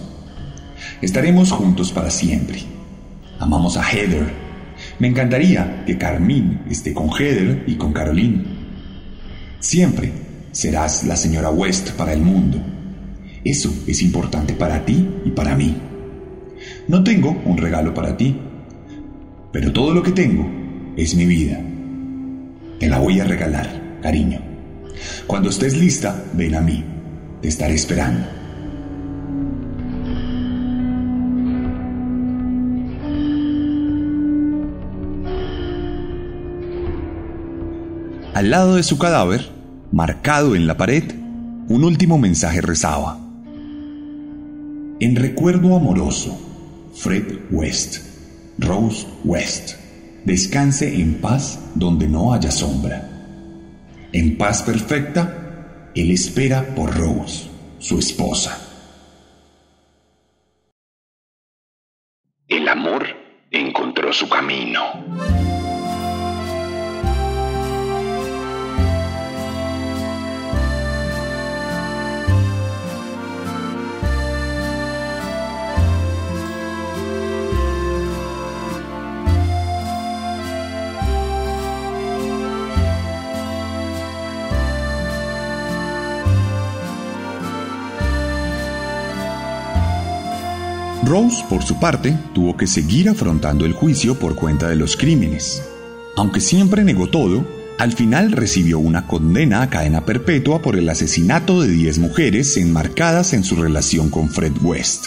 Estaremos 1.00 1.50
juntos 1.52 1.92
para 1.92 2.10
siempre. 2.10 2.60
Amamos 3.38 3.76
a 3.76 3.82
Heather. 3.82 4.32
Me 4.98 5.08
encantaría 5.08 5.84
que 5.86 5.98
Carmine 5.98 6.62
esté 6.70 6.92
con 6.92 7.08
Heather 7.10 7.64
y 7.66 7.74
con 7.76 7.92
Caroline. 7.92 8.44
Siempre 9.60 10.12
serás 10.52 11.04
la 11.04 11.16
señora 11.16 11.50
West 11.50 11.90
para 11.92 12.12
el 12.12 12.20
mundo. 12.20 12.58
Eso 13.44 13.74
es 13.86 14.02
importante 14.02 14.54
para 14.54 14.84
ti 14.84 15.08
y 15.24 15.30
para 15.30 15.54
mí. 15.56 15.76
No 16.88 17.02
tengo 17.04 17.42
un 17.44 17.58
regalo 17.58 17.92
para 17.92 18.16
ti, 18.16 18.36
pero 19.52 19.72
todo 19.72 19.92
lo 19.92 20.02
que 20.02 20.12
tengo 20.12 20.63
es 20.96 21.14
mi 21.14 21.26
vida. 21.26 21.60
Te 22.78 22.88
la 22.88 22.98
voy 22.98 23.20
a 23.20 23.24
regalar, 23.24 23.98
cariño. 24.02 24.40
Cuando 25.26 25.50
estés 25.50 25.76
lista, 25.76 26.24
ven 26.34 26.54
a 26.54 26.60
mí. 26.60 26.84
Te 27.40 27.48
estaré 27.48 27.74
esperando. 27.74 28.26
Al 38.34 38.50
lado 38.50 38.76
de 38.76 38.82
su 38.82 38.98
cadáver, 38.98 39.48
marcado 39.92 40.56
en 40.56 40.66
la 40.66 40.76
pared, 40.76 41.04
un 41.68 41.84
último 41.84 42.18
mensaje 42.18 42.60
rezaba. 42.60 43.18
En 45.00 45.16
recuerdo 45.16 45.76
amoroso, 45.76 46.36
Fred 46.94 47.24
West, 47.50 47.98
Rose 48.58 49.06
West. 49.24 49.83
Descanse 50.24 50.94
en 50.94 51.20
paz 51.20 51.58
donde 51.74 52.08
no 52.08 52.32
haya 52.32 52.50
sombra. 52.50 53.10
En 54.10 54.38
paz 54.38 54.62
perfecta, 54.62 55.90
Él 55.94 56.10
espera 56.10 56.74
por 56.74 56.96
Rose, 56.96 57.48
su 57.78 57.98
esposa. 57.98 58.58
El 62.48 62.68
amor 62.68 63.06
encontró 63.50 64.12
su 64.12 64.28
camino. 64.28 64.80
Rose, 91.06 91.44
por 91.48 91.62
su 91.62 91.78
parte, 91.78 92.16
tuvo 92.34 92.56
que 92.56 92.66
seguir 92.66 93.08
afrontando 93.08 93.64
el 93.64 93.72
juicio 93.72 94.18
por 94.18 94.34
cuenta 94.34 94.68
de 94.68 94.76
los 94.76 94.96
crímenes. 94.96 95.62
Aunque 96.16 96.40
siempre 96.40 96.84
negó 96.84 97.08
todo, 97.08 97.46
al 97.78 97.92
final 97.92 98.32
recibió 98.32 98.78
una 98.78 99.06
condena 99.06 99.62
a 99.62 99.70
cadena 99.70 100.04
perpetua 100.04 100.62
por 100.62 100.76
el 100.76 100.88
asesinato 100.88 101.60
de 101.60 101.68
10 101.68 101.98
mujeres 101.98 102.56
enmarcadas 102.56 103.32
en 103.32 103.44
su 103.44 103.56
relación 103.56 104.10
con 104.10 104.30
Fred 104.30 104.52
West. 104.62 105.06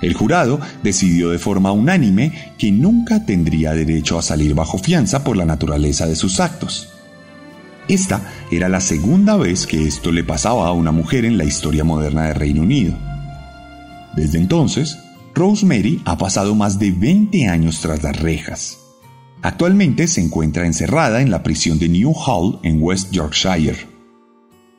El 0.00 0.14
jurado 0.14 0.58
decidió 0.82 1.30
de 1.30 1.38
forma 1.38 1.72
unánime 1.72 2.54
que 2.58 2.72
nunca 2.72 3.26
tendría 3.26 3.74
derecho 3.74 4.18
a 4.18 4.22
salir 4.22 4.54
bajo 4.54 4.78
fianza 4.78 5.22
por 5.22 5.36
la 5.36 5.44
naturaleza 5.44 6.06
de 6.06 6.16
sus 6.16 6.40
actos. 6.40 6.88
Esta 7.88 8.22
era 8.50 8.68
la 8.68 8.80
segunda 8.80 9.36
vez 9.36 9.66
que 9.66 9.86
esto 9.86 10.12
le 10.12 10.24
pasaba 10.24 10.68
a 10.68 10.72
una 10.72 10.92
mujer 10.92 11.24
en 11.24 11.36
la 11.36 11.44
historia 11.44 11.84
moderna 11.84 12.26
de 12.26 12.34
Reino 12.34 12.62
Unido. 12.62 13.09
Desde 14.16 14.38
entonces, 14.38 14.98
Rosemary 15.34 16.00
ha 16.04 16.18
pasado 16.18 16.54
más 16.54 16.78
de 16.78 16.90
20 16.90 17.46
años 17.48 17.80
tras 17.80 18.02
las 18.02 18.20
rejas. 18.20 18.78
Actualmente 19.42 20.06
se 20.06 20.20
encuentra 20.20 20.66
encerrada 20.66 21.22
en 21.22 21.30
la 21.30 21.42
prisión 21.42 21.78
de 21.78 21.88
New 21.88 22.12
Hall 22.12 22.58
en 22.62 22.82
West 22.82 23.10
Yorkshire. 23.10 23.86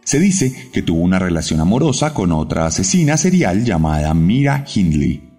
Se 0.04 0.20
dice 0.20 0.70
que 0.72 0.82
tuvo 0.82 1.02
una 1.02 1.20
relación 1.20 1.60
amorosa 1.60 2.14
con 2.14 2.32
otra 2.32 2.66
asesina 2.66 3.18
serial 3.18 3.64
llamada 3.64 4.14
Mira 4.14 4.66
Hindley 4.74 5.30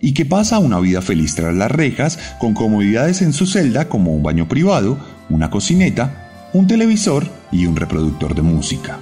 y 0.00 0.14
que 0.14 0.24
pasa 0.24 0.58
una 0.58 0.80
vida 0.80 1.00
feliz 1.02 1.34
tras 1.34 1.54
las 1.54 1.70
rejas 1.70 2.18
con 2.40 2.54
comodidades 2.54 3.22
en 3.22 3.32
su 3.32 3.46
celda 3.46 3.88
como 3.88 4.14
un 4.14 4.22
baño 4.22 4.48
privado, 4.48 4.98
una 5.28 5.50
cocineta 5.50 6.22
un 6.54 6.66
televisor 6.66 7.26
y 7.50 7.66
un 7.66 7.76
reproductor 7.76 8.34
de 8.34 8.42
música. 8.42 8.98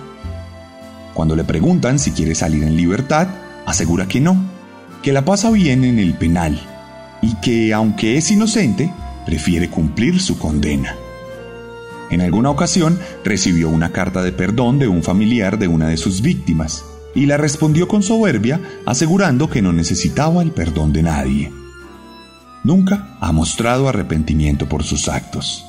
Cuando 1.14 1.34
le 1.34 1.42
preguntan 1.42 1.98
si 1.98 2.12
quiere 2.12 2.34
salir 2.34 2.62
en 2.62 2.76
libertad, 2.76 3.26
asegura 3.66 4.08
que 4.08 4.20
no, 4.20 4.36
que 5.02 5.12
la 5.12 5.24
pasa 5.24 5.50
bien 5.50 5.84
en 5.84 5.98
el 5.98 6.14
penal 6.14 6.60
y 7.22 7.34
que, 7.36 7.72
aunque 7.72 8.16
es 8.16 8.30
inocente, 8.30 8.92
prefiere 9.26 9.68
cumplir 9.68 10.20
su 10.20 10.38
condena. 10.38 10.94
En 12.10 12.20
alguna 12.20 12.50
ocasión 12.50 12.98
recibió 13.24 13.68
una 13.68 13.92
carta 13.92 14.22
de 14.22 14.32
perdón 14.32 14.78
de 14.78 14.88
un 14.88 15.02
familiar 15.02 15.58
de 15.58 15.68
una 15.68 15.88
de 15.88 15.96
sus 15.96 16.22
víctimas 16.22 16.84
y 17.14 17.26
la 17.26 17.36
respondió 17.36 17.88
con 17.88 18.02
soberbia 18.02 18.60
asegurando 18.86 19.48
que 19.48 19.62
no 19.62 19.72
necesitaba 19.72 20.42
el 20.42 20.50
perdón 20.50 20.92
de 20.92 21.02
nadie. 21.02 21.52
Nunca 22.64 23.16
ha 23.20 23.32
mostrado 23.32 23.88
arrepentimiento 23.88 24.68
por 24.68 24.82
sus 24.82 25.08
actos. 25.08 25.64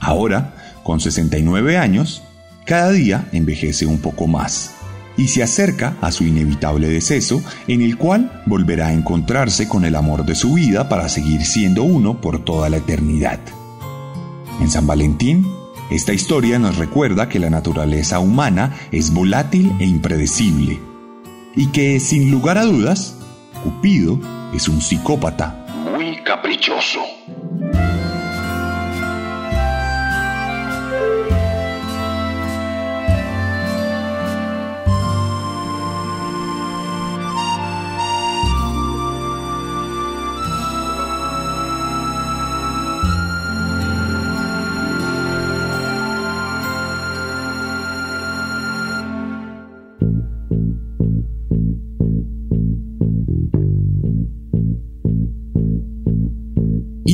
Ahora, 0.00 0.54
con 0.82 1.00
69 1.00 1.78
años, 1.78 2.22
cada 2.66 2.90
día 2.90 3.28
envejece 3.32 3.86
un 3.86 3.98
poco 3.98 4.26
más 4.26 4.72
y 5.16 5.28
se 5.28 5.42
acerca 5.42 5.96
a 6.00 6.10
su 6.10 6.24
inevitable 6.24 6.88
deceso 6.88 7.42
en 7.68 7.82
el 7.82 7.96
cual 7.96 8.42
volverá 8.46 8.88
a 8.88 8.92
encontrarse 8.92 9.68
con 9.68 9.84
el 9.84 9.96
amor 9.96 10.24
de 10.24 10.34
su 10.34 10.54
vida 10.54 10.88
para 10.88 11.08
seguir 11.08 11.44
siendo 11.44 11.82
uno 11.82 12.20
por 12.20 12.44
toda 12.44 12.68
la 12.68 12.78
eternidad. 12.78 13.40
En 14.60 14.70
San 14.70 14.86
Valentín, 14.86 15.46
esta 15.90 16.12
historia 16.12 16.58
nos 16.58 16.76
recuerda 16.76 17.28
que 17.28 17.38
la 17.38 17.50
naturaleza 17.50 18.18
humana 18.18 18.74
es 18.92 19.12
volátil 19.12 19.72
e 19.78 19.84
impredecible 19.84 20.78
y 21.54 21.66
que, 21.66 22.00
sin 22.00 22.30
lugar 22.30 22.58
a 22.58 22.64
dudas, 22.64 23.16
Cupido 23.62 24.18
es 24.54 24.68
un 24.68 24.80
psicópata. 24.80 25.66
Muy 25.92 26.16
caprichoso. 26.24 27.00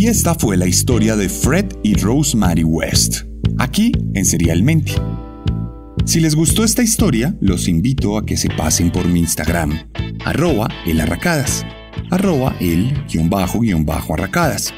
Esta 0.09 0.35
fue 0.35 0.57
la 0.57 0.67
historia 0.67 1.17
de 1.17 1.29
Fred 1.29 1.67
y 1.83 1.93
Rosemary 1.93 2.65
West, 2.65 3.25
aquí 3.59 3.93
en 4.15 4.25
Serialmente. 4.25 4.95
Si 6.07 6.19
les 6.19 6.35
gustó 6.35 6.65
esta 6.65 6.83
historia, 6.83 7.37
los 7.43 7.69
invito 7.69 8.17
a 8.17 8.25
que 8.25 8.39
se 8.39 8.49
pasen 8.49 8.91
por 8.91 9.07
mi 9.07 9.21
Instagram, 9.21 9.79
arroba 10.25 10.67
elarracadas, 10.87 11.67
arroba 12.11 12.57
el-arracadas. 12.59 14.73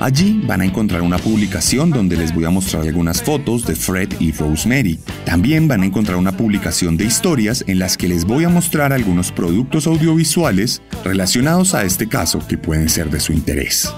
Allí 0.00 0.42
van 0.46 0.60
a 0.60 0.66
encontrar 0.66 1.00
una 1.00 1.16
publicación 1.16 1.88
donde 1.88 2.18
les 2.18 2.34
voy 2.34 2.44
a 2.44 2.50
mostrar 2.50 2.82
algunas 2.82 3.22
fotos 3.22 3.64
de 3.64 3.76
Fred 3.76 4.10
y 4.20 4.32
Rosemary. 4.32 4.98
También 5.24 5.66
van 5.66 5.80
a 5.80 5.86
encontrar 5.86 6.18
una 6.18 6.36
publicación 6.36 6.98
de 6.98 7.06
historias 7.06 7.64
en 7.68 7.78
las 7.78 7.96
que 7.96 8.08
les 8.08 8.26
voy 8.26 8.44
a 8.44 8.50
mostrar 8.50 8.92
algunos 8.92 9.32
productos 9.32 9.86
audiovisuales 9.86 10.82
relacionados 11.04 11.72
a 11.72 11.84
este 11.84 12.06
caso 12.06 12.46
que 12.46 12.58
pueden 12.58 12.90
ser 12.90 13.08
de 13.08 13.20
su 13.20 13.32
interés. 13.32 13.90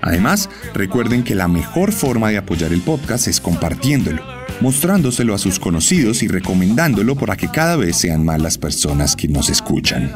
Además, 0.00 0.48
recuerden 0.74 1.24
que 1.24 1.34
la 1.34 1.48
mejor 1.48 1.92
forma 1.92 2.30
de 2.30 2.38
apoyar 2.38 2.72
el 2.72 2.80
podcast 2.80 3.28
es 3.28 3.40
compartiéndolo, 3.40 4.22
mostrándoselo 4.60 5.34
a 5.34 5.38
sus 5.38 5.58
conocidos 5.58 6.22
y 6.22 6.28
recomendándolo 6.28 7.16
para 7.16 7.36
que 7.36 7.48
cada 7.48 7.76
vez 7.76 7.96
sean 7.96 8.24
más 8.24 8.40
las 8.40 8.58
personas 8.58 9.16
que 9.16 9.28
nos 9.28 9.50
escuchan. 9.50 10.12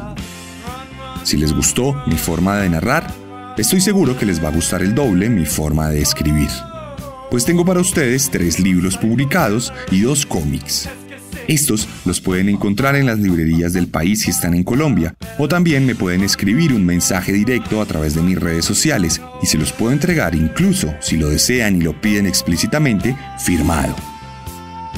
Si 1.23 1.37
les 1.37 1.53
gustó 1.53 2.01
mi 2.07 2.17
forma 2.17 2.57
de 2.57 2.69
narrar, 2.69 3.07
estoy 3.57 3.81
seguro 3.81 4.17
que 4.17 4.25
les 4.25 4.43
va 4.43 4.49
a 4.49 4.53
gustar 4.55 4.81
el 4.81 4.95
doble 4.95 5.29
mi 5.29 5.45
forma 5.45 5.89
de 5.89 6.01
escribir. 6.01 6.49
Pues 7.29 7.45
tengo 7.45 7.65
para 7.65 7.79
ustedes 7.79 8.29
tres 8.29 8.59
libros 8.59 8.97
publicados 8.97 9.73
y 9.89 10.01
dos 10.01 10.25
cómics. 10.25 10.87
Estos 11.47 11.87
los 12.05 12.21
pueden 12.21 12.49
encontrar 12.49 12.95
en 12.95 13.05
las 13.05 13.19
librerías 13.19 13.73
del 13.73 13.87
país 13.87 14.21
si 14.21 14.29
están 14.29 14.53
en 14.53 14.63
Colombia, 14.63 15.15
o 15.37 15.47
también 15.47 15.85
me 15.85 15.95
pueden 15.95 16.23
escribir 16.23 16.73
un 16.73 16.85
mensaje 16.85 17.31
directo 17.31 17.81
a 17.81 17.85
través 17.85 18.15
de 18.15 18.21
mis 18.21 18.39
redes 18.39 18.65
sociales 18.65 19.21
y 19.41 19.47
se 19.47 19.57
los 19.57 19.71
puedo 19.71 19.91
entregar 19.91 20.35
incluso, 20.35 20.93
si 21.01 21.17
lo 21.17 21.29
desean 21.29 21.77
y 21.77 21.81
lo 21.81 21.99
piden 21.99 22.25
explícitamente, 22.25 23.15
firmado. 23.39 23.95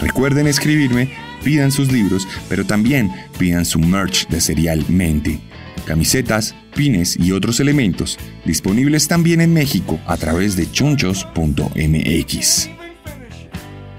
Recuerden 0.01 0.47
escribirme, 0.47 1.09
pidan 1.43 1.71
sus 1.71 1.91
libros, 1.91 2.27
pero 2.49 2.65
también 2.65 3.11
pidan 3.38 3.65
su 3.65 3.79
merch 3.79 4.27
de 4.27 4.41
Serialmente, 4.41 5.39
camisetas, 5.86 6.53
pines 6.75 7.17
y 7.17 7.31
otros 7.31 7.59
elementos, 7.59 8.19
disponibles 8.45 9.07
también 9.07 9.41
en 9.41 9.53
México 9.53 9.99
a 10.05 10.17
través 10.17 10.55
de 10.55 10.69
chunchos.mx. 10.69 12.69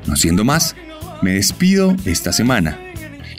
No 0.06 0.16
siendo 0.16 0.44
más, 0.44 0.76
me 1.22 1.32
despido 1.32 1.94
esta 2.04 2.32
semana 2.32 2.78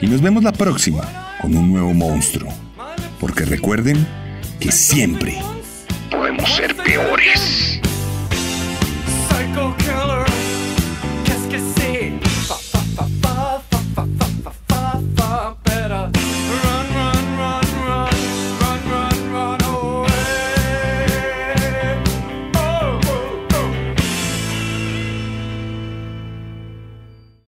y 0.00 0.06
nos 0.06 0.20
vemos 0.20 0.44
la 0.44 0.52
próxima 0.52 1.36
con 1.40 1.56
un 1.56 1.72
nuevo 1.72 1.94
monstruo. 1.94 2.52
Porque 3.20 3.44
recuerden 3.44 4.06
que 4.60 4.70
siempre 4.70 5.38
Podemos 6.10 6.50
ser 6.56 6.74
peores. 6.74 7.80
Psycho 9.28 9.76
killer, 9.78 10.24
que 11.48 11.58